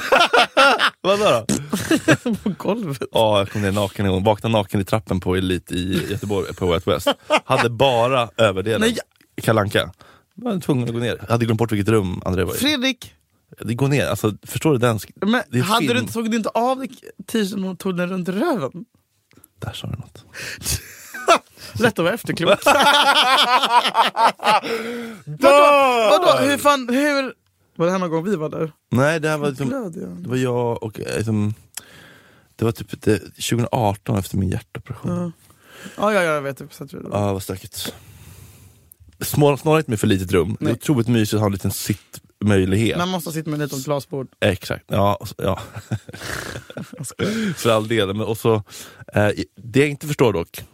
[1.00, 2.34] Vadå då?
[2.42, 3.02] på golvet.
[3.12, 4.24] Ja, jag kom ner naken en gång.
[4.24, 7.08] Vaknade naken i trappen på Elite i Göteborg på Wet West.
[7.44, 8.80] Hade bara överdelen.
[8.80, 8.96] Nej,
[9.42, 9.92] Kalanka.
[10.34, 11.24] Var tvungen att gå ner.
[11.28, 12.58] Hade glömt bort vilket rum André var i.
[12.58, 13.14] Fredrik,
[13.60, 14.98] Det går ner, alltså förstår du den?
[15.16, 15.94] men Det är hade film.
[15.94, 16.88] du inte, såg du inte av dig
[17.26, 18.84] t-shirten och tog den runt röven?
[19.58, 20.24] Där sa du något.
[21.80, 22.50] Lätt att vara efterklok.
[25.24, 27.34] vadå, vadå, hur fan, hur...
[27.76, 28.72] Var det här någon gång vi var där?
[28.90, 29.92] Nej, det här var liksom,
[30.22, 31.54] det var jag och eh, liksom,
[32.56, 35.10] det var typ det, 2018 efter min hjärtoperation.
[35.16, 35.32] Ja.
[35.96, 36.60] Ja, ja, jag vet.
[36.60, 36.92] Jag vet.
[37.12, 37.94] Ja, vad stökigt.
[39.24, 40.56] Snåla inte med för litet rum.
[40.60, 40.72] Det är Nej.
[40.72, 42.98] otroligt mysigt att ha en liten sittmöjlighet.
[42.98, 44.28] Man måste sitta med ett litet glasbord.
[44.40, 45.14] Exakt, ja.
[45.20, 45.60] och ja.
[47.56, 48.06] för all del.
[48.14, 48.62] Men också,
[49.14, 50.64] eh, det jag inte förstår dock,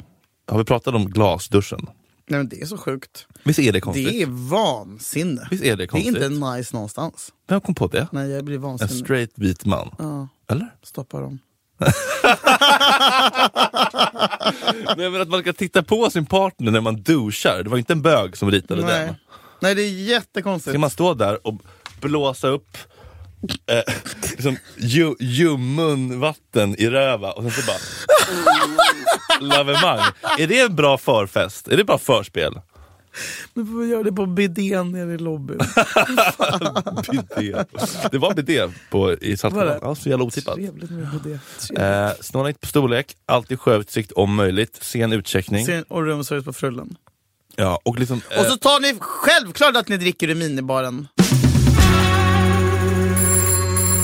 [0.47, 1.87] har vi pratat om glasduschen?
[2.29, 3.27] Nej men det är så sjukt.
[3.43, 4.09] Visst är det konstigt?
[4.09, 5.49] Det är vansinne.
[5.51, 6.17] Visst är det Det är konstigt?
[6.17, 7.33] inte nice någonstans.
[7.49, 8.09] Vem kom på det?
[8.13, 9.05] Nej, jag blir En vansinnig.
[9.05, 9.95] straight vit man?
[9.99, 10.75] Ja, Eller?
[10.83, 11.39] stoppa dem.
[14.97, 17.63] Nej, men att man ska titta på sin partner när man duschar.
[17.63, 18.91] Det var inte en bög som ritade den.
[18.91, 19.15] Nej.
[19.61, 20.73] Nej, det är jättekonstigt.
[20.73, 21.55] Ska man stå där och
[22.01, 22.77] blåsa upp
[23.67, 23.95] eh,
[24.31, 25.15] liksom, ju,
[26.19, 27.79] vatten i röva och sen så bara
[29.41, 30.01] lavemang.
[30.39, 31.69] Är det en bra förfest?
[31.69, 32.61] Är det bara förspel?
[33.55, 35.59] Men får vi göra det på bidén nere i lobbyn?
[37.11, 37.65] Bidé.
[38.11, 39.79] Det var bidé på, i det?
[39.83, 40.55] Ja, så jävla otippat.
[40.55, 41.39] Trevligt med bidé.
[41.83, 45.67] Eh, snåla inte på storlek, alltid sjöutsikt om möjligt, sen utcheckning.
[45.67, 46.97] Sen, och rumsservice på frullen.
[47.57, 51.09] Ja, och liksom, eh, Och så tar ni självklart att ni dricker ur minibaren.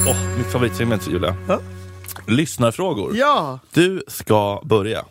[0.07, 1.37] åh, mitt favoritsegment Julia.
[1.49, 1.61] Ja.
[2.27, 3.16] Lyssnarfrågor.
[3.16, 3.59] Ja!
[3.73, 5.05] Du ska börja.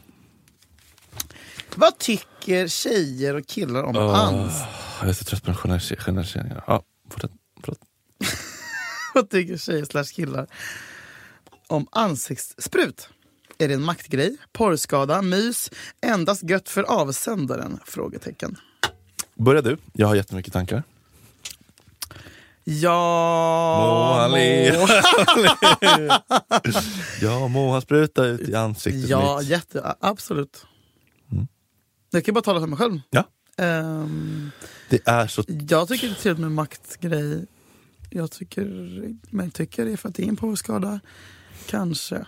[1.75, 4.53] Vad tycker tjejer och killar om Åh, ans?
[5.01, 6.61] Jag är så trött på den generalise- generaliseringen.
[6.67, 7.31] Ja, fortsätt.
[7.61, 7.79] Förlåt.
[9.13, 10.47] Vad tycker tjejer slash killar
[11.67, 13.09] om ansiktssprut?
[13.57, 17.79] Är det en maktgrej, porrskada, mys, endast gött för avsändaren?
[17.85, 18.55] Frågetecken.
[19.35, 20.83] Börja du, jag har jättemycket tankar.
[22.63, 22.91] Ja...
[23.81, 24.77] Må han le.
[24.79, 24.88] må-
[27.21, 29.47] Ja, må han spruta ut i ansiktet Ja, mitt.
[29.49, 30.65] jätte, absolut.
[32.17, 32.99] Jag kan bara tala för mig själv.
[33.10, 33.23] Ja.
[33.58, 34.51] Ehm,
[34.89, 35.43] Det är så...
[35.69, 37.45] jag tycker det är trevligt med maktgrej.
[38.10, 38.65] Jag tycker,
[39.30, 40.99] men jag tycker det är för att det är en porrskada.
[41.69, 42.15] Kanske.
[42.15, 42.25] Eh,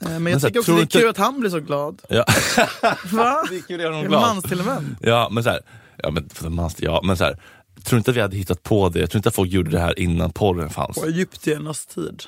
[0.00, 1.60] Men jag här, tycker också tror det är du inte- kul att han blir så
[1.60, 2.02] glad.
[2.08, 2.24] Ja.
[3.12, 3.44] Va?
[3.50, 4.20] Det är kul att göra det glad.
[4.20, 4.96] mans till en vän?
[5.00, 5.60] Ja, men så här,
[5.96, 7.38] ja, men, för mans, ja, men så här,
[7.84, 9.00] tror du inte att vi hade hittat på det?
[9.00, 10.98] Jag tror inte att folk gjorde det här innan porren fanns.
[10.98, 12.22] På egyptiernas tid.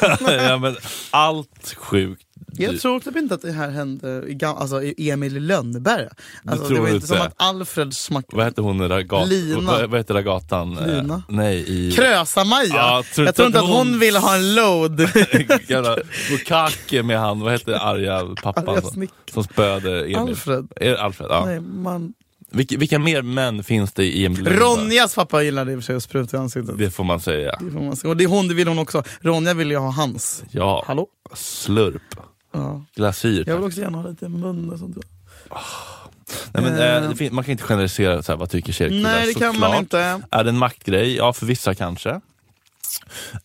[0.26, 0.76] ja, men
[1.10, 2.22] allt sjukt.
[2.58, 6.10] Jag tror typ inte att det här hände i, gam- alltså, i Emil i Lönneberga.
[6.46, 8.24] Alltså, tror det var inte som att Alfred smack...
[8.32, 9.28] Vad hette hon där gatan?
[9.28, 9.60] Lina.
[9.60, 10.78] Vad, vad heter där gatan?
[10.78, 11.22] Eh, Lina.
[11.28, 11.92] nej, i...
[11.92, 12.74] Krösa-Maja!
[12.74, 15.00] Ja, tror jag tror inte att hon hon- ville ha en load.
[15.68, 15.96] Jävla
[16.30, 20.16] Bukake med han, vad hette arga pappan Arga som, som spöade Emil?
[20.16, 20.68] Alfred.
[20.80, 21.28] Det Alfred?
[21.30, 21.44] Ja.
[21.44, 22.12] Nej, man...
[22.52, 24.64] Vilka, vilka mer män finns det i Emil Lönneberga?
[24.66, 26.78] Ronjas pappa gillade i och för sig att spruta i ansiktet.
[26.78, 27.56] Det får man säga.
[27.60, 28.10] Det får man säga.
[28.10, 29.02] Och det hon, det vill hon också.
[29.20, 30.44] Ronja ville ju ha hans.
[30.50, 31.06] Ja, Hallå?
[31.34, 32.02] slurp.
[32.52, 32.84] Ja.
[32.94, 33.44] Glasyr.
[33.46, 34.96] Jag vill också gärna ha lite mun och sånt.
[36.52, 36.96] Nej, men, Eh.
[36.96, 39.46] eh, det fin- man kan inte generalisera så här, vad tycker tjejer Nej det kan
[39.46, 39.78] man såklart.
[39.80, 40.20] inte.
[40.30, 41.16] Är det en maktgrej?
[41.16, 42.10] Ja, för vissa kanske.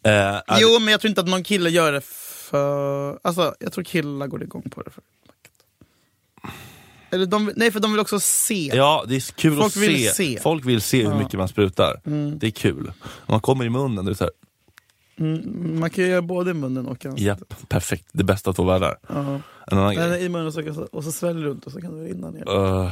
[0.03, 2.01] Eh, Jo men jag tror inte att någon kille gör det
[2.49, 3.19] för...
[3.23, 4.91] Alltså jag tror killar går igång på det.
[4.91, 5.03] För
[7.17, 8.71] Eller de, nej för de vill också se.
[8.75, 10.13] ja, det är kul Folk att vill se.
[10.13, 10.39] se.
[10.39, 11.17] Folk vill se hur Ja.
[11.19, 12.01] mycket man sprutar.
[12.05, 12.39] Mm.
[12.39, 12.87] Det är kul.
[13.05, 14.31] Om man kommer i munnen, det är så här,
[15.19, 17.25] Mm, man kan ju göra både i munnen och i ansiktet.
[17.27, 18.05] japp, perfekt.
[18.11, 18.97] Det bästa av två världar.
[19.09, 19.15] Ja.
[19.67, 20.23] En annan Nej, grej.
[20.25, 22.49] I munnen och så, och så sväljer du runt och så kan du rinna ner.
[22.49, 22.91] Uh,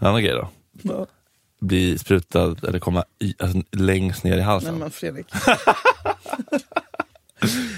[0.00, 0.48] en annan grej då.
[0.82, 1.06] Ja.
[1.60, 4.78] Bli sprutad eller komma i, alltså, längst ner i Nej halsen.
[4.78, 5.26] men Fredrik,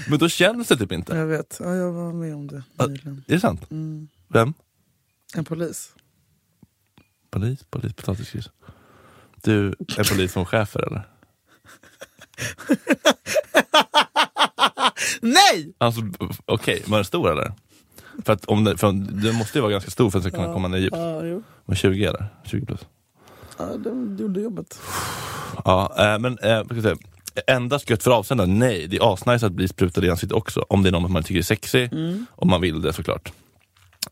[0.09, 1.15] Men då känns det typ inte.
[1.17, 1.57] jag vet.
[1.63, 3.23] Ja, jag var med om det nyligen.
[3.27, 3.71] Är det sant?
[3.71, 4.07] Mm.
[4.27, 4.53] Vem?
[5.35, 5.93] En polis.
[7.29, 8.49] Polis, polis, potatisgris.
[9.43, 11.07] Du är polis som chefer eller?
[15.21, 15.73] Nej!
[15.77, 16.01] Alltså
[16.45, 17.53] okej, var den stor eller?
[18.25, 20.41] För att om det, för den måste ju vara ganska stor för att den ska
[20.41, 20.95] kunna komma ner djupt.
[20.95, 21.43] Ja, jo.
[21.65, 22.27] Var 20 eller?
[22.43, 22.79] 20 plus.
[23.57, 24.79] Ja, de gjorde jobbet.
[25.65, 26.97] Ja, eh, men vad ska säga?
[27.47, 28.59] endast gött för avsändaren?
[28.59, 30.65] Nej, det är asnice att bli sprutad i ansiktet också.
[30.69, 31.89] Om det är någon man tycker är sexy,
[32.29, 33.31] om man vill det såklart.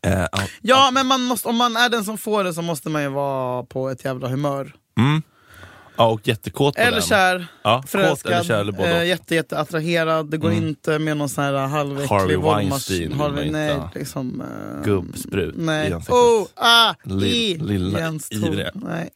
[0.02, 0.28] Eh, ja,
[0.62, 3.08] Ja, men man måste, om man är den som får det så måste man ju
[3.08, 4.72] vara på ett jävla humör.
[4.98, 5.22] mm.
[5.96, 7.02] ja, och jättekåt på Eller den.
[7.02, 10.30] kär, Ja, förälskad, eller kär eller eh, jätte, jätte attraherad.
[10.30, 10.66] Det går Mm.
[10.68, 15.92] inte med någon sån här halväcklig Harvey Weinstein Harvey, nej, liksom, eh, Gubbsprut i nej.
[15.92, 16.14] ansiktet.
[16.14, 18.70] Oh, ah, Lill- i, lilla ivriga.
[18.74, 19.10] Nej.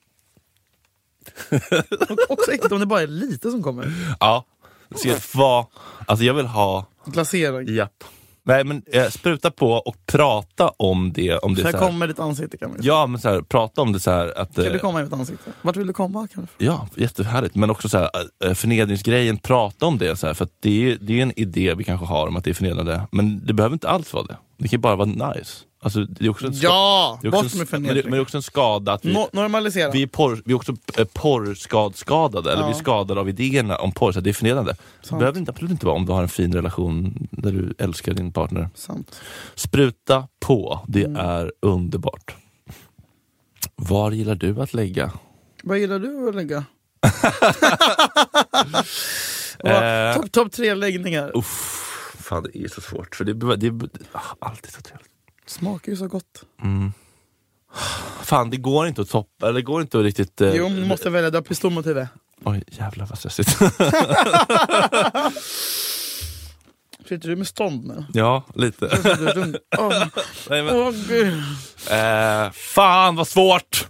[2.09, 3.93] Och också äckligt om det bara är lite som kommer.
[4.21, 4.45] Ja,
[4.89, 5.67] det ska vara,
[6.07, 7.75] alltså jag vill ha Glasering.
[7.75, 8.05] Japp.
[8.43, 11.37] Nej men eh, spruta på och prata om det.
[11.37, 13.43] Om det Så så här, kommer ditt ansikte kan man ju Ja men så här,
[13.43, 14.55] prata om det så här att...
[14.55, 15.51] Kan eh, du komma i mitt ansikte?
[15.63, 16.29] Vart vill du komma?
[16.35, 16.65] Kan du?
[16.65, 17.55] Ja, jättehärligt.
[17.55, 18.11] Men också så här,
[18.45, 20.17] eh, förnedringsgrejen, prata om det.
[20.17, 22.51] Så här, för det, är, det är en idé vi kanske har om att det
[22.51, 23.03] är förnedrande.
[23.13, 24.37] Men det behöver inte alls vara det.
[24.59, 25.65] Det kan ju bara vara nice.
[25.83, 27.19] Alltså, det är också en Ja!
[27.23, 28.23] det är också Bort med en, men, det, men det är förnedring.
[28.23, 29.91] också en skada att vi, No normalisera.
[29.91, 32.67] vi, är, porr, vi är också eh, porrskadskadade, eller Ja.
[32.69, 34.73] vi är skadade av idéerna om porr, så det är förnedrande.
[35.01, 35.19] Det Sant.
[35.21, 38.33] behöver inte, absolut inte vara om du har en fin relation där du älskar din
[38.33, 38.69] partner.
[38.75, 39.21] Sant.
[39.55, 41.17] Spruta på, det Mm.
[41.27, 42.35] är underbart.
[43.77, 45.13] Var gillar du att lägga?
[45.63, 46.65] Vad gillar du att lägga?
[49.65, 50.15] Eh.
[50.15, 51.37] Topp top tre läggningar.
[51.39, 51.81] Uff,
[52.19, 53.73] fan det är så svårt, för det, är- det är
[54.39, 55.10] alltid så trevligt.
[55.51, 56.45] Smakar ju så gott.
[56.63, 56.93] Mm.
[58.23, 60.41] Fan det går inte att toppa, eller det går inte att riktigt...
[60.41, 61.31] eh, Jo, du måste välja.
[61.31, 62.09] Du har pistolmotivet.
[62.45, 63.51] Oj jävlar vad stressigt.
[67.09, 68.05] Sitter du med stånd nu?
[68.13, 68.87] ja, lite.
[69.79, 70.05] Åh,
[70.51, 71.33] Nej, men, gud.
[71.91, 73.89] eh, fan vad svårt!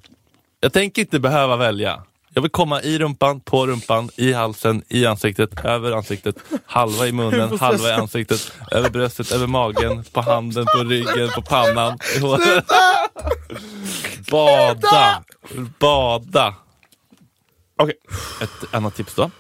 [0.61, 2.03] Jag tänker inte behöva välja.
[2.35, 7.13] Jag vill komma i rumpan, på rumpan, i halsen, i ansiktet, över ansiktet, halva i
[7.13, 11.99] munnen, halva i ansiktet, över bröstet, över magen, på handen, på ryggen, på pannan.
[12.17, 12.65] i håret.
[14.31, 15.25] Bada!
[15.79, 16.55] Bada!
[17.79, 17.97] Okej,
[18.43, 19.31] ett annat tips då.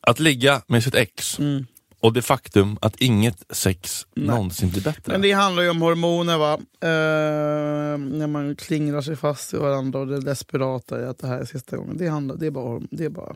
[0.00, 1.66] Att ligga med sitt ex Mm.
[2.04, 5.12] Och det faktum att inget sex någonsin blir bättre.
[5.12, 6.52] Men det handlar ju om hormoner va.
[6.80, 11.40] Eh, när man klingrar sig fast i varandra och det desperata i att det här
[11.40, 11.96] är sista gången.
[11.98, 13.34] Det, handlar, det, är, bara, det, är, bara,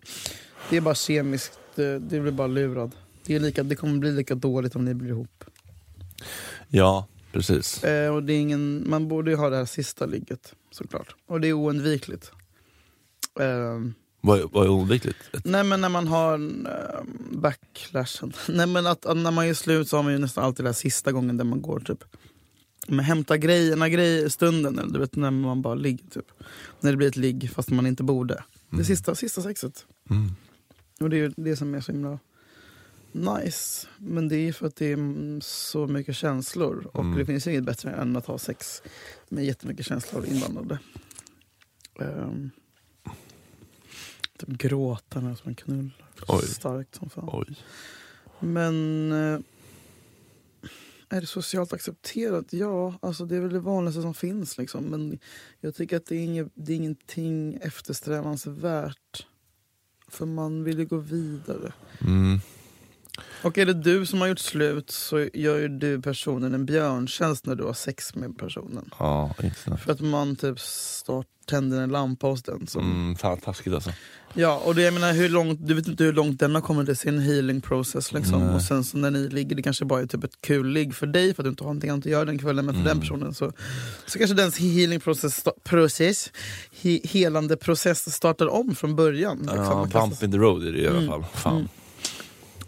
[0.70, 2.92] det är bara kemiskt, det, det blir bara lurad.
[3.26, 5.44] Det, är lika, det kommer bli lika dåligt om ni blir ihop.
[6.68, 7.84] Ja, precis.
[7.84, 11.14] Eh, och det är ingen, man borde ju ha det här sista ligget såklart.
[11.26, 12.32] Och det är oundvikligt.
[13.40, 13.78] Eh,
[14.20, 15.18] Vad vad är oundvikligt?
[15.44, 17.00] Nej men när man har en, eh,
[17.30, 18.32] backlashen.
[18.48, 20.66] Nej men att, att när man är slut så har man ju nästan alltid den
[20.66, 22.04] här sista gången där man går typ
[22.88, 26.26] men hämta grejerna, grej, stunden, eller du vet när man bara ligger typ.
[26.80, 28.44] När det blir ett ligg fast man inte borde.
[28.70, 29.86] Det sista, sista sexet.
[30.10, 30.30] Mm.
[31.00, 32.18] Och det är ju det som är så himla
[33.12, 33.86] nice.
[33.98, 36.90] Men det är ju för att det är mm, så mycket känslor.
[36.92, 37.18] Och Mm.
[37.18, 38.82] det finns ju inget bättre än att ha sex
[39.28, 40.78] med jättemycket känslor inblandade.
[41.98, 42.50] Um,
[44.46, 46.10] gråta när man knullar.
[46.28, 46.42] Oj.
[46.42, 47.30] Starkt som fan.
[47.32, 47.56] Oj.
[48.40, 49.40] Men eh,
[51.08, 52.52] är det socialt accepterat?
[52.52, 54.58] Ja, alltså det är väl det vanligaste som finns.
[54.58, 54.84] Liksom.
[54.84, 55.18] Men
[55.60, 59.26] jag tycker att det är, inget, det är ingenting eftersträvansvärt.
[60.08, 61.72] För man vill ju gå vidare.
[62.00, 62.38] Mm.
[63.42, 67.46] Och är det du som har gjort slut så gör ju du personen en björntjänst
[67.46, 68.90] när du har sex med personen.
[68.98, 69.76] Ja, inte.
[69.84, 72.66] För att man typ start, tänder en lampa hos den.
[72.66, 73.90] Som, Mm, fan taskigt alltså.
[74.34, 76.88] Ja, och det, jag menar, hur långt, du vet inte hur långt den har kommit
[76.88, 78.12] i sin healing process.
[78.12, 78.46] Liksom.
[78.46, 78.54] Nej.
[78.54, 81.06] Och sen så när ni ligger, det kanske bara är typ ett kul ligg för
[81.06, 82.66] dig för att du inte har någonting annat att göra den kvällen.
[82.66, 82.88] Men för Mm.
[82.88, 83.52] den personen så,
[84.06, 86.32] så kanske dens healing process, process
[86.82, 89.38] he, helande process startar om från början.
[89.38, 89.58] Liksom.
[89.58, 91.08] Ja, bump in the road är det i alla Mm.
[91.10, 91.24] fall.
[91.34, 91.58] Fan.
[91.58, 91.68] sig-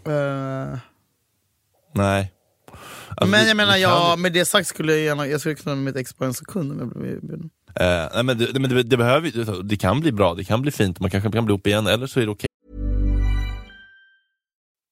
[0.05, 0.79] Eh,
[1.95, 2.31] Nej.
[3.17, 5.39] Alltså, men jag menar, det kan ja, ju- med det sagt skulle jag gärna, jag
[5.39, 7.49] skulle kunna med mitt ex på en sekund om jag blev bjuden.
[7.79, 10.61] Eh, nej, men det, men det, det, behöver, ju- det kan bli bra, det kan
[10.61, 12.47] bli fint, man kanske kan bli ihop igen, eller så är det okej.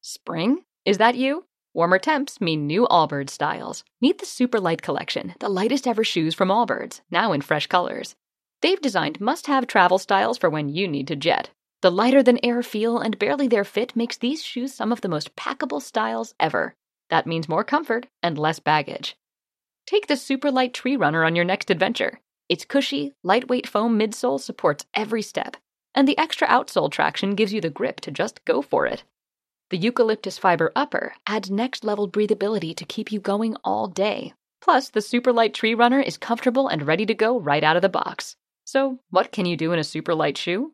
[0.01, 0.57] Spring?
[0.86, 1.41] Is that you?
[1.74, 3.84] Warmer temps mean new Allbirds styles.
[4.01, 8.16] Meet the Super Light Collection, the lightest ever shoes from Allbirds, now in fresh colors.
[8.62, 11.49] They've designed must have travel styles for when you need to jet.
[11.82, 15.07] The lighter than air feel and barely there fit makes these shoes some of the
[15.07, 16.75] most packable styles ever.
[17.09, 19.15] That means more comfort and less baggage.
[19.88, 22.19] Take the Super Light Tree Runner on your next adventure.
[22.49, 25.55] Its cushy, lightweight foam midsole supports every step,
[25.95, 29.03] and the extra outsole traction gives you the grip to just go for it.
[29.69, 34.34] The eucalyptus fiber upper adds next level breathability to keep you going all day.
[34.61, 37.82] Plus, the super light tree runner is comfortable and ready to go right out of
[37.82, 38.36] the box.
[38.65, 40.73] So, what can you do in a super light shoe?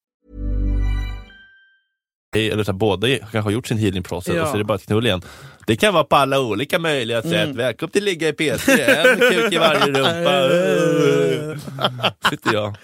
[2.35, 4.41] Eller så här, båda kanske har gjort sin healing process Ja.
[4.43, 5.21] och så är det bara att knulla igen.
[5.67, 7.33] Det kan vara på alla olika möjliga sätt.
[7.33, 7.55] Mm.
[7.57, 8.79] Välkommen till Ligga i P3,
[9.13, 11.61] en kuk i varje rumpa.
[12.29, 12.75] Sitter jag.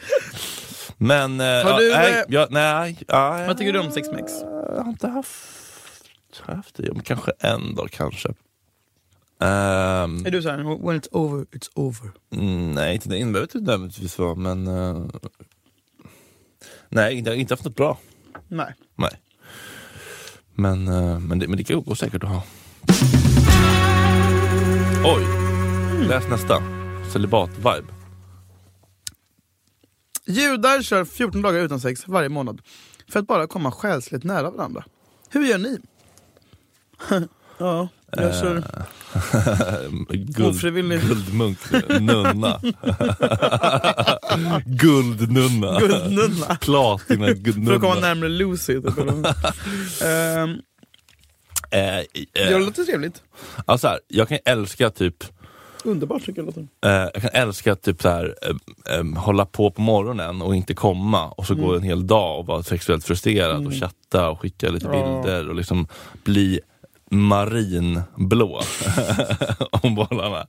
[0.98, 1.40] Men...
[1.40, 4.32] eh, Har du, nej, eh, ja, nej, ja, Vad tycker du om sex mex?
[4.76, 5.32] Jag har inte haft,
[6.42, 8.30] haft det, men kanske en dag kanske.
[9.40, 12.12] Ehm, Är du såhär, when it's over, it's over?
[12.36, 14.68] mm, nej, inte det behöver inte nödvändigtvis vara, men...
[14.68, 15.06] eh,
[16.90, 17.98] nej, jag har inte haft något bra.
[18.48, 18.74] Nej.
[18.96, 19.12] Nej.
[20.60, 22.44] Men, eh, men, det, men det kan gå säkert att ha.
[25.06, 25.26] Oj,
[26.08, 26.64] läs nästa.
[27.14, 27.88] Celibat-vibe.
[30.26, 32.62] Judar kör 14 dagar utan sex varje månad
[33.08, 34.84] för att bara komma själsligt nära varandra.
[35.30, 35.80] Hur gör ni?
[37.58, 38.64] ja, jag kör
[40.10, 41.02] Guld, Ofrivillig.
[41.02, 41.58] guldmunk,
[42.00, 42.62] nunna.
[44.66, 45.80] Guldnunna.
[45.80, 46.56] guldnunna.
[46.62, 47.96] Platina För att komma guldnunna.
[48.00, 48.82] närmare Lucy.
[48.82, 48.98] Typ.
[48.98, 49.26] um,
[51.72, 51.80] Eh,
[52.34, 53.22] det eh, låter trevligt.
[53.66, 55.24] alltså här, jag kan älska typ
[55.84, 56.68] Underbart tycker jag låter.
[56.86, 60.56] Eh, jag kan älska att typ så här, eh, eh, hålla på på morgonen och
[60.56, 61.66] inte komma och så Mm.
[61.66, 64.92] gå en hel dag och vara sexuellt frustrerad och chatta och skicka lite Ja.
[65.24, 65.88] bilder och liksom
[66.24, 66.60] bli
[67.12, 68.62] marinblå
[69.72, 70.48] om bollarna.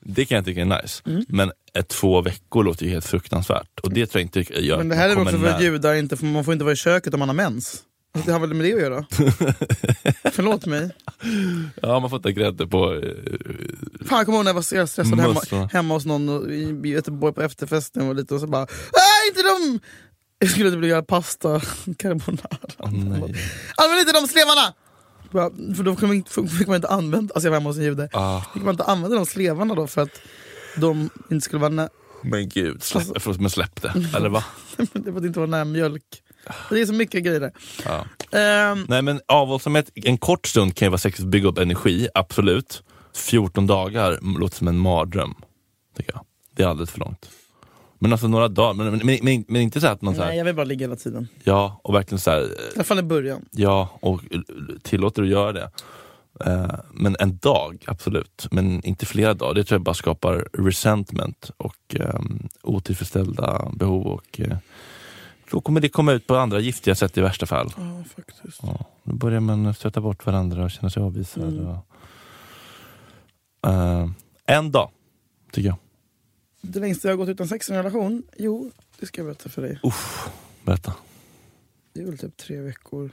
[0.00, 1.02] Det kan jag tycka är nice.
[1.06, 1.24] Mm.
[1.28, 4.88] Men ett, två veckor låter ju helt fruktansvärt och det tror jag inte gör Men
[4.88, 7.14] det här är också för att judar inte får, man får inte vara i köket
[7.14, 7.82] om man har mens.
[8.14, 9.04] Alltså, det har väl med det att göra?
[10.32, 10.90] Förlåt mig.
[11.82, 12.94] Ja, man får ta grädde på...
[12.94, 13.00] eh,
[14.06, 17.34] Fan, jag kommer ihåg när jag var stressad hemma, hemma hos någon och i Göteborg
[17.34, 19.80] på efterfesten och lite och så bara Nej inte de!
[20.38, 21.60] Jag skulle typ göra pasta
[21.98, 22.58] carbonara.
[22.78, 23.34] nej.
[23.76, 24.74] Använd inte de slevarna!
[25.32, 27.76] Bara, För då fick man, inte- fick man inte använda, alltså jag var hemma hos
[27.76, 30.20] en jude, Ah, fick man inte använda de slevarna då för att
[30.76, 31.88] de inte skulle vara nä-
[32.22, 33.94] men gud, släpp, Alltså- förlåt, men släpp det.
[34.16, 34.44] Eller va?
[34.92, 36.02] det får inte vara nära mjölk.
[36.70, 37.52] Det är så mycket grejer där.
[37.84, 38.04] Ja.
[38.38, 42.82] Ehm, Nej men avhållsamhet, en kort stund kan ju vara säkert bygga upp energi, absolut.
[43.14, 45.34] 14 dagar låter som en mardröm.
[45.96, 46.24] Tycker jag.
[46.56, 47.30] Det är alldeles för långt.
[48.02, 50.36] Men alltså några dagar, men, men, men, men inte så att man så nej, här,
[50.36, 51.28] jag vill bara ligga hela tiden.
[51.44, 53.44] ja och verkligen så här, I alla fall i början.
[53.50, 54.20] ja och
[54.82, 55.70] tillåter att göra det.
[56.46, 58.46] Eh, men en dag, absolut.
[58.50, 59.54] Men inte flera dagar.
[59.54, 64.06] Det tror jag bara skapar resentment och um, otillfredsställda behov.
[64.06, 64.56] Och, eh,
[65.50, 67.72] då kommer det komma ut på andra giftiga sätt i värsta fall.
[67.76, 68.60] Ja, faktiskt.
[68.62, 71.52] Ja, då börjar man stöta bort varandra och känna sig avvisad.
[71.52, 71.66] Mm.
[71.66, 71.86] Och,
[73.66, 74.08] Eh,
[74.46, 74.90] en dag,
[75.52, 75.76] tycker jag.
[76.60, 78.22] Det längsta jag har gått utan sex i en relation?
[78.36, 79.80] Jo, det ska jag berätta för dig.
[80.64, 80.94] Berätta.
[81.92, 83.12] Det är väl typ tre veckor.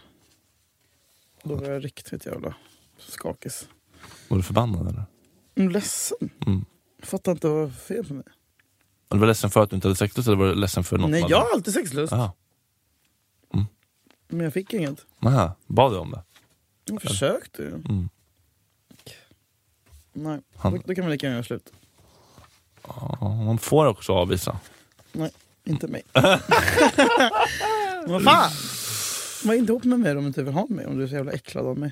[1.43, 2.55] Då var jag riktigt jävla
[2.97, 3.69] skakis.
[4.27, 5.03] Var du förbannad eller?
[5.55, 6.29] Mm, ledsen.
[6.47, 6.65] Mm.
[6.99, 8.23] Jag fattar inte vad var fel på mig.
[9.07, 11.09] Var du ledsen för att du inte hade sexlust eller var du ledsen för något?
[11.09, 12.13] Nej, jag har alltid sexlust.
[12.13, 12.33] Aha.
[14.29, 15.05] Men jag fick inget.
[15.19, 15.55] Aha.
[15.67, 16.23] Bad du om det?
[16.85, 17.67] Jag försökte ju.
[17.73, 18.09] Mm.
[20.13, 21.73] Nej, Han- då, då kan man lika gärna göra slut.
[23.21, 24.57] Man får också avvisa.
[25.11, 25.31] Nej,
[25.65, 26.03] inte mig.
[28.07, 28.51] Vad fan!
[29.43, 31.15] Var inte ihop med mig om du inte vill ha mig, om du är så
[31.15, 31.91] jävla äcklad av mig.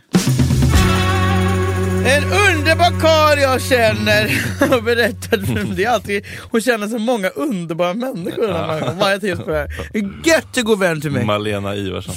[2.07, 4.27] En underbar karl jag känner
[4.69, 5.75] har berättat för mig.
[5.75, 8.47] Det är alltid, hon känner så många underbara människor.
[8.47, 8.93] den här.
[8.93, 9.67] Varje.
[9.93, 11.25] En Jättegod vän till mig.
[11.25, 12.15] Malena Iversson.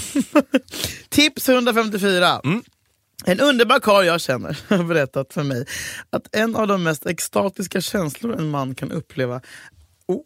[1.08, 2.40] Tips 154.
[2.44, 2.62] Mm.
[3.24, 5.66] En underbar karl jag känner har berättat för mig
[6.10, 9.40] att en av de mest extatiska känslor en man kan uppleva
[10.06, 10.22] oh,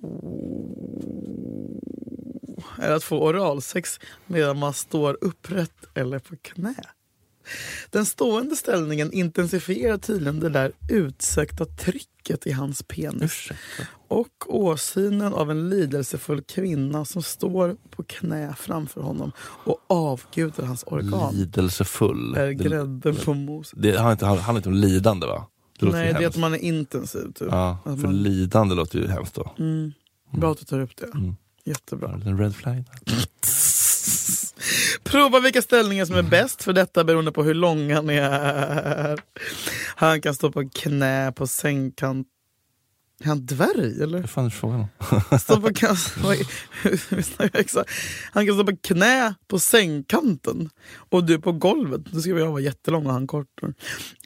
[2.79, 6.75] är att få oralsex medan man står upprätt eller på knä.
[7.91, 13.49] Den stående ställningen intensifierar tydligen det där utsökta trycket i hans penis.
[14.09, 20.83] Och åsynen av en lidelsefull kvinna som står på knä framför honom och avgudar hans
[20.87, 22.35] organ Lidelsefull.
[22.37, 23.79] är grädden på moset.
[23.83, 25.47] det handlar inte, handlar inte om lidande va?
[25.79, 27.33] Det Nej, det är att man är intensiv.
[27.35, 27.49] Typ.
[27.51, 29.55] Ja, Att för man- lidande låter ju hemskt då.
[29.59, 29.93] Mm.
[30.33, 31.07] Bra att du tar upp det.
[31.15, 31.37] Mm.
[31.65, 32.21] Jättebra.
[32.27, 32.85] En red flag.
[35.05, 39.21] Prova vilka ställningar som är bäst för detta beroende på hur lång han är.
[39.97, 42.29] Han kan stå på knä på sängkant.
[43.23, 44.21] Är han dvärg eller?
[44.21, 44.89] Vad fan är frågan om?
[44.99, 46.47] På hur?
[48.33, 50.71] Han kan stå på knä på sängkanten
[51.11, 52.01] och du på golvet.
[52.05, 53.47] Då ska jag vara jättelång och han kort.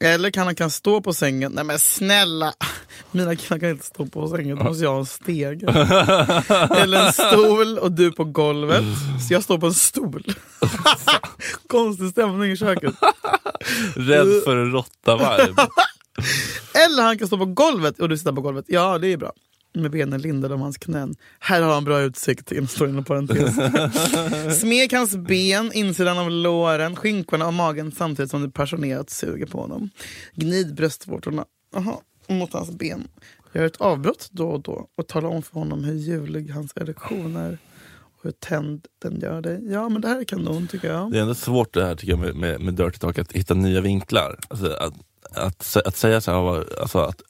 [0.00, 1.52] Eller kan han kan stå på sängen.
[1.52, 2.54] Nej men snälla!
[3.10, 5.66] Mina killar kan inte stå på sängen, då måste jag ha en stege.
[6.76, 8.84] Eller en stol och du på golvet.
[9.28, 10.24] Så jag står på en stol.
[11.68, 12.94] Konstig stämning i köket.
[13.94, 15.66] Rädd för en råtta-vibe.
[16.74, 18.64] Eller han kan stå på golvet och du sitter på golvet.
[18.68, 19.32] Ja, det är bra.
[19.74, 21.14] Med benen lindade om hans knän.
[21.38, 23.54] Här har han bra utsikt, står inom parentes.
[24.60, 29.60] Smek hans ben, insidan av låren, skinkorna och magen samtidigt som du passionerat suger på
[29.60, 29.90] honom.
[30.34, 31.44] Gnid bröstvårtorna
[31.76, 33.08] aha, mot hans ben.
[33.52, 37.36] Gör ett avbrott då och då och tala om för honom hur ljuvlig hans erektion
[37.36, 37.58] är.
[37.98, 39.60] Och hur tänd den gör dig.
[39.72, 41.12] Ja, men det här är kanon tycker jag.
[41.12, 43.54] Det är ändå svårt det här tycker jag med, med, med Dirty Talk, att hitta
[43.54, 44.38] nya vinklar.
[44.48, 44.94] Alltså, att,
[45.34, 47.22] att, att säga så här, alltså, att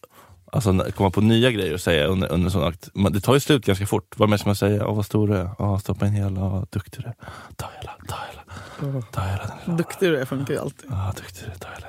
[0.52, 2.88] Alltså komma på nya grejer och säga under, under sån akt.
[3.10, 4.14] Det tar ju slut ganska fort.
[4.16, 4.86] Vad mer ska man säga?
[4.86, 5.50] Åh vad stor du är.
[5.58, 6.44] Åh, stoppa in hela.
[6.44, 7.14] Åh, duktig du är.
[7.56, 9.02] Ta hela, ta hela.
[9.12, 9.76] Ta hela den lilla.
[9.76, 10.90] Duktig du är funkar ju alltid.
[10.90, 11.56] Ja, duktig du är.
[11.58, 11.86] Ta hela.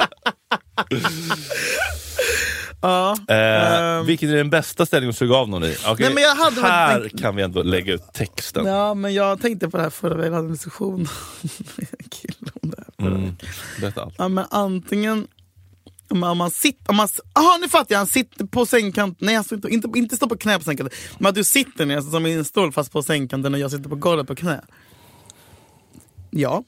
[2.80, 3.16] Ja.
[3.28, 4.06] Eh, Ehm.
[4.06, 5.76] vilken är den bästa ställningen att suga av någon i?
[5.86, 8.66] Okej, Nej, men jag hade här tänkt- kan vi ändå lägga ut texten.
[8.66, 10.26] Ja, men jag tänkte på det här förra veckan.
[10.26, 11.00] Jag hade en diskussion
[11.76, 13.06] med en kille om det här.
[13.06, 13.36] förra Mm,
[13.80, 14.14] berätta allt.
[14.18, 15.26] Ja, men antingen
[16.08, 16.90] om man, sitter...
[16.90, 17.98] Om man, aha, nu fattar jag!
[17.98, 19.26] Han sitter på sängkanten.
[19.26, 20.98] Nej, står inte, inte, inte står på knä på sängkanten.
[21.18, 23.88] Men att du sitter ner som i en stol fast på sängkanten och jag sitter
[23.88, 24.60] på golvet på knä.
[26.30, 26.64] Ja.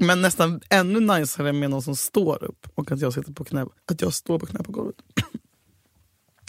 [0.00, 3.66] Men nästan ännu najsare med någon som står upp och att jag sitter på knä.
[3.92, 4.96] Att jag står på knä på golvet.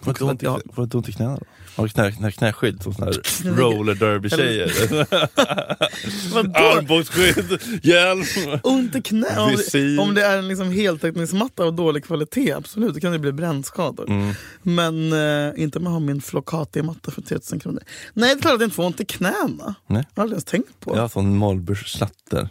[0.03, 1.45] Får du ont i- jag- ont knäna då?
[1.75, 3.21] Har du knä, knä, knäskydd som såna här
[3.55, 4.67] roller derby tjejer?
[6.33, 6.51] Vadå?
[6.59, 8.23] Armbågsskydd, hjälm!
[8.63, 9.39] Ont i knä.
[9.39, 13.19] Om det, om det är en liksom heltäckningsmatta av dålig kvalitet, absolut, då kan det
[13.19, 14.09] bli brännskador.
[14.09, 14.33] Mm.
[14.61, 17.83] Men eh, inte om jag har min Flocati-matta för 3000 kronor.
[18.13, 19.75] Nej, det är klart att jag inte får ont i knäna.
[19.87, 20.05] Nej.
[20.13, 20.95] Jag har aldrig ens tänkt på.
[20.95, 22.49] Jag har sån Mollbergslatter.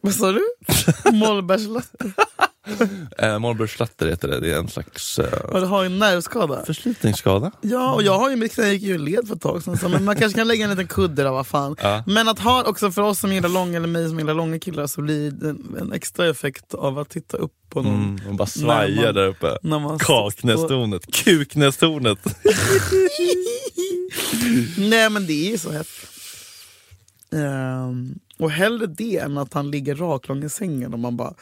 [0.00, 0.42] Vad sa du?
[1.12, 2.12] Mollbergslatte.
[3.18, 6.64] Eh, Mollbergslatter heter det, det är en slags eh, Ja, Du har en nervskada.
[6.66, 7.50] förslitningsskada.
[7.60, 9.78] Ja, och jag har ju mitt knä gick ju i led för ett tag sedan.
[9.78, 11.76] Så, men man kanske kan lägga en liten kudde där, vad fan.
[11.82, 12.04] Ja.
[12.06, 14.86] Men att ha också för oss som gillar långa, eller mig som gillar långa killar,
[14.86, 17.94] så blir det en, en extra effekt av att titta upp på någon.
[18.04, 19.58] Mm, man bara svajar man- där uppe.
[19.98, 22.18] Kaknästornet, kuknästornet.
[24.78, 25.86] Nej men det är ju så hett.
[27.32, 31.34] Ehm, och hellre det än att han ligger raklång i sängen och man bara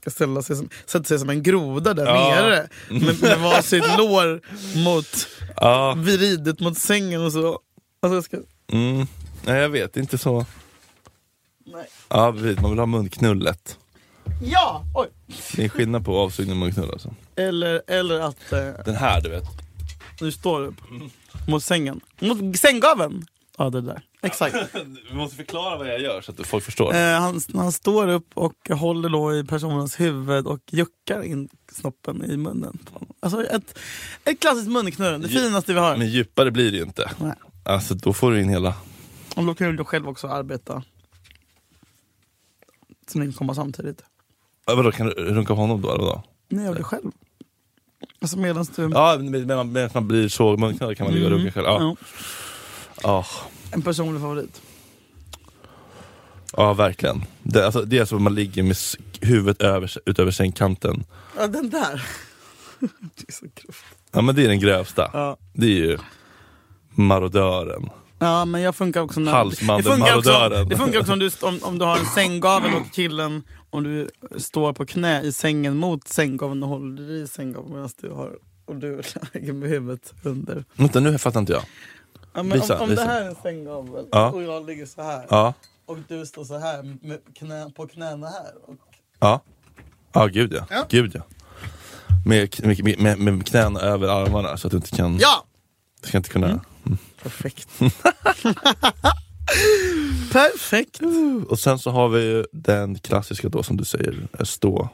[0.00, 2.34] ska ställa sig som, sätta sig som en groda där Ja.
[2.34, 2.68] nere.
[2.90, 4.40] Med, med varsitt lår
[4.84, 7.60] mot Ja, vridet mot sängen och så.
[8.00, 8.36] Alltså jag ska,
[8.72, 9.06] mm.
[9.44, 10.46] Nej jag vet, inte så.
[11.66, 11.86] nej.
[12.08, 13.78] Ja, precis, man vill ha munknullet.
[14.42, 14.84] Ja!
[14.94, 15.08] Oj!
[15.56, 17.14] Det är skillnad på avsugning och munknull alltså.
[17.36, 19.44] Eller, eller att eh, Den här du vet.
[20.18, 20.74] du står upp
[21.48, 22.00] mot sängen.
[22.20, 23.26] Mot sänggaveln!
[23.58, 24.02] Ja det där.
[24.30, 24.56] Exakt.
[25.10, 26.94] Vi måste förklara vad jag gör så att folk förstår.
[26.94, 32.24] Eh, han, han står upp och håller då i personens huvud och juckar in snoppen
[32.24, 32.78] i munnen.
[33.20, 33.78] Alltså ett,
[34.24, 35.96] ett klassiskt munknurren, det Ju- finaste vi har.
[35.96, 37.10] Men djupare blir det ju inte.
[37.18, 37.32] Nej.
[37.64, 38.74] Alltså då får du in hela...
[39.36, 40.82] Och då kan du själv också arbeta.
[43.08, 44.02] Så ni kan komma samtidigt.
[44.66, 45.88] Ja, Vadå, kan du runka på honom då?
[45.90, 46.22] Eller vadå?
[46.48, 47.10] Nej, jag det själv.
[48.20, 48.90] Alltså medans du...
[48.94, 51.66] Ja, medan man blir så munknull kan man ligga och runka själv.
[51.66, 51.80] Ja.
[51.82, 51.96] Ja,
[53.02, 53.24] Ja.
[53.70, 54.62] En personlig favorit.
[56.52, 57.24] Ja, verkligen.
[57.42, 58.76] Det, alltså, det är som att man ligger med
[59.20, 61.04] huvudet över, utöver sängkanten.
[61.38, 62.02] Ja, den där.
[62.80, 63.84] det är så grovt.
[64.12, 65.10] Ja men det är den grövsta.
[65.12, 65.36] Ja.
[65.52, 65.98] Det är ju
[66.90, 67.90] marodören.
[68.18, 69.32] Ja, men jag funkar också när...
[69.32, 70.68] Halsmandeln, det funkar också, marodören.
[70.68, 74.08] det funkar också om du, om, om du har en sänggavel och killen, om du
[74.36, 78.76] står på knä i sängen mot sänggaveln och håller i sänggaveln medan du har och
[78.76, 79.02] du
[79.32, 80.64] ligger med huvudet under.
[80.74, 81.62] Vänta nu fattar inte jag.
[82.36, 83.04] Ja, men Visa, om, om visa.
[83.04, 84.30] det här är en sänggavel Ja.
[84.30, 85.54] och jag ligger så här Ja,
[85.86, 88.52] och du står så här med knä, på knäna här.
[88.66, 88.76] Och,
[89.18, 89.40] ja.
[90.12, 90.66] Ja gud ja.
[90.70, 90.86] Ja.
[90.88, 91.20] Gud ja.
[92.26, 95.44] med, med, med, med knäna över armarna så att du inte kan, Ja!
[96.02, 96.60] du ska inte kunna
[97.22, 97.68] Perfekt.
[100.32, 101.00] Perfekt.
[101.48, 104.88] Och sen så har vi ju den klassiska då som du säger, eh, stå.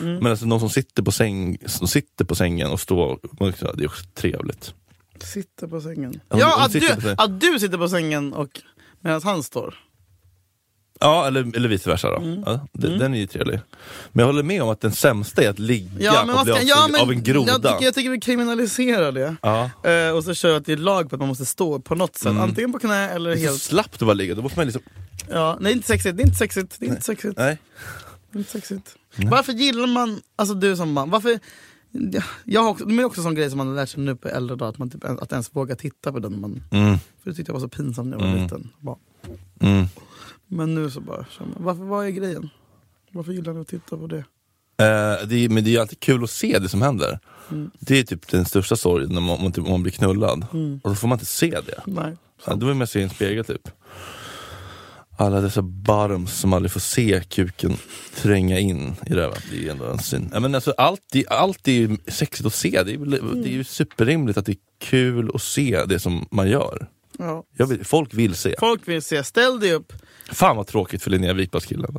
[0.00, 0.16] Mm.
[0.16, 3.18] Men alltså någon som sitter på, säng, som sitter på sängen och står,
[3.76, 4.74] det är också trevligt.
[5.24, 6.20] Sitter på sängen.
[6.28, 7.16] Ja, om att, sitter du, på sängen.
[7.18, 8.60] att du sitter på sängen och
[9.00, 9.74] medan han står.
[11.00, 12.16] Ja, eller, eller vice versa då.
[12.16, 12.42] Mm.
[12.46, 13.60] Ja, d- Den är ju trevlig.
[14.12, 16.54] Men jag håller med om att den sämsta är att ligga Ja, men och bli
[16.54, 17.50] ska, ja, men, av en groda.
[17.52, 19.36] Jag tycker, jag tycker vi kriminaliserar det.
[19.42, 19.70] Ja.
[19.90, 22.26] Eh, och så kör jag till lag på att man måste stå på något sätt.
[22.26, 22.42] Mm.
[22.42, 23.62] Antingen på knä eller Det är så helt...
[23.62, 24.82] slappt att bara ligga, då måste man liksom...
[25.30, 26.16] Ja, nej, inte sexigt.
[26.16, 26.76] Det är inte sexigt.
[26.80, 27.34] Det är inte sexigt.
[27.38, 27.58] Nej.
[28.30, 28.96] Det är inte sexigt.
[29.16, 31.38] Varför gillar man, alltså du som man, varför...
[31.92, 34.00] Ja, Jag har också, det är också en sån grej som man har lärt sig
[34.00, 36.62] nu på äldre dagar, att man typ, att ens våga titta på den man...
[36.70, 36.98] Mm.
[37.22, 38.42] För det tyckte jag var så pinsamt när jag var Mm.
[38.42, 38.68] liten.
[38.80, 38.96] Bara.
[39.60, 39.86] Mm.
[40.46, 41.26] Men nu så bara,
[41.56, 42.48] varför, vad är grejen?
[43.10, 44.16] Varför gillar ni att titta på det?
[44.76, 47.18] Eh, det är, men det är alltid kul att se det som händer.
[47.50, 47.70] Mm.
[47.78, 50.46] Det är typ den största sorgen när man, man, typ, man blir knullad.
[50.52, 50.80] Mm.
[50.84, 51.82] Och så får man inte se det.
[51.86, 52.16] Nej.
[52.46, 53.68] Ja, då vill man se i en spegel typ.
[55.16, 57.76] Alla dessa bottoms som aldrig får se kuken
[58.14, 59.38] tränga in i röven.
[59.50, 60.30] Det är ju ändå en syn.
[60.32, 62.82] Ja, men alltså, allt, allt är ju sexigt att se.
[62.82, 66.26] Det är, väl- det är ju superrimligt att det är kul att se det som
[66.30, 66.86] man gör.
[67.18, 67.44] Ja.
[67.56, 68.54] Jag vill, folk vill se.
[68.58, 69.92] Folk vill se, ställ dig upp.
[70.32, 71.96] Fan vad tråkigt för Linnea Wikbergs killen.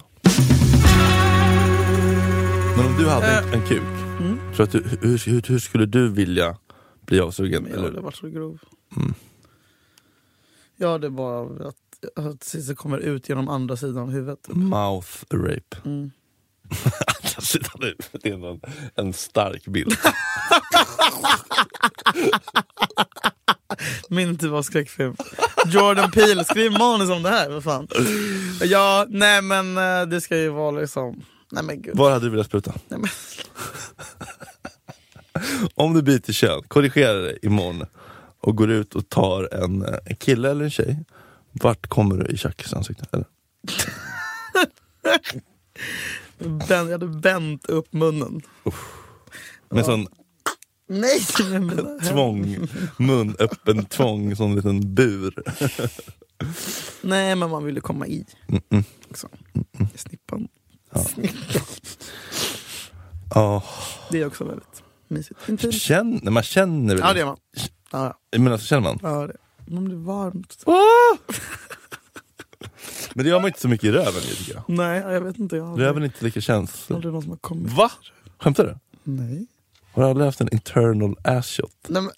[2.77, 3.81] Men om du hade en, en kuk,
[4.19, 4.37] Mm.
[4.55, 6.57] så att du, hur, hur, hur skulle du vilja
[7.05, 7.63] bli avsugen?
[7.63, 8.59] Men jag hade varit så grov.
[8.97, 9.13] Mm.
[10.77, 11.75] Ja, det är bara att,
[12.15, 14.43] att Cissi kommer ut genom andra sidan av huvudet.
[14.43, 14.55] typ.
[14.55, 15.77] Mouth rape.
[15.85, 16.11] Mm.
[17.23, 18.61] Andra sidan av huvudet, det är en,
[18.95, 19.93] en stark bild.
[24.09, 25.15] Min typ av skräckfilm.
[25.65, 27.87] Jordan Peele, skriv manus om det här för fan.
[28.61, 31.21] Ja, nej men eh, det ska ju vara liksom...
[31.51, 31.97] Nej men gud.
[31.97, 32.73] Var hade du velat spruta?
[32.87, 33.09] Nej, men,
[35.75, 37.85] Om du byter kön, korrigerar dig imorgon
[38.39, 41.05] och går ut och tar en, eh, en kille eller en tjej,
[41.53, 43.05] vart kommer du i Chuckys ansikte?
[43.11, 43.25] Eller?
[46.69, 48.41] jag hade vänt upp munnen.
[49.69, 50.07] Med sån
[50.87, 51.19] Nej!
[51.49, 55.33] men- tvång, mun öppen tvång, sån liten bur.
[57.01, 58.25] Nej men man ville komma i.
[58.47, 58.83] Mm-mm.
[59.09, 59.27] Också.
[59.93, 60.47] I snippan.
[60.93, 61.03] Ja.
[61.03, 61.61] Snippan.
[63.35, 63.63] Ja,
[64.09, 65.49] Det är också väldigt mysigt.
[65.49, 65.73] Intimt.
[65.73, 67.03] känner, man känner väl?
[67.07, 67.37] Ja det är man.
[67.91, 68.99] Ja, Men alltså, känner man?
[69.01, 69.37] ja, det.
[69.67, 70.63] Man blir varmt.
[73.13, 74.63] Men det gör man inte så mycket i röven tycker jag.
[74.67, 75.55] Nej, jag vet inte.
[75.55, 76.95] Jag har aldrig, Röven är inte lika känslig.
[76.95, 77.73] aldrig någon som har kommit.
[77.73, 77.91] Va?
[78.39, 78.77] Skämtar du?
[79.11, 79.47] Nej.
[79.93, 81.71] Har du aldrig haft en internal ass shot?
[81.87, 82.11] Nej men,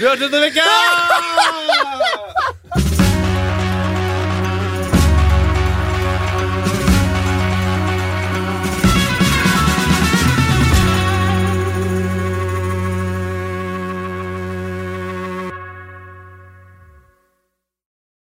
[0.00, 0.60] Vi hörs nästa vecka!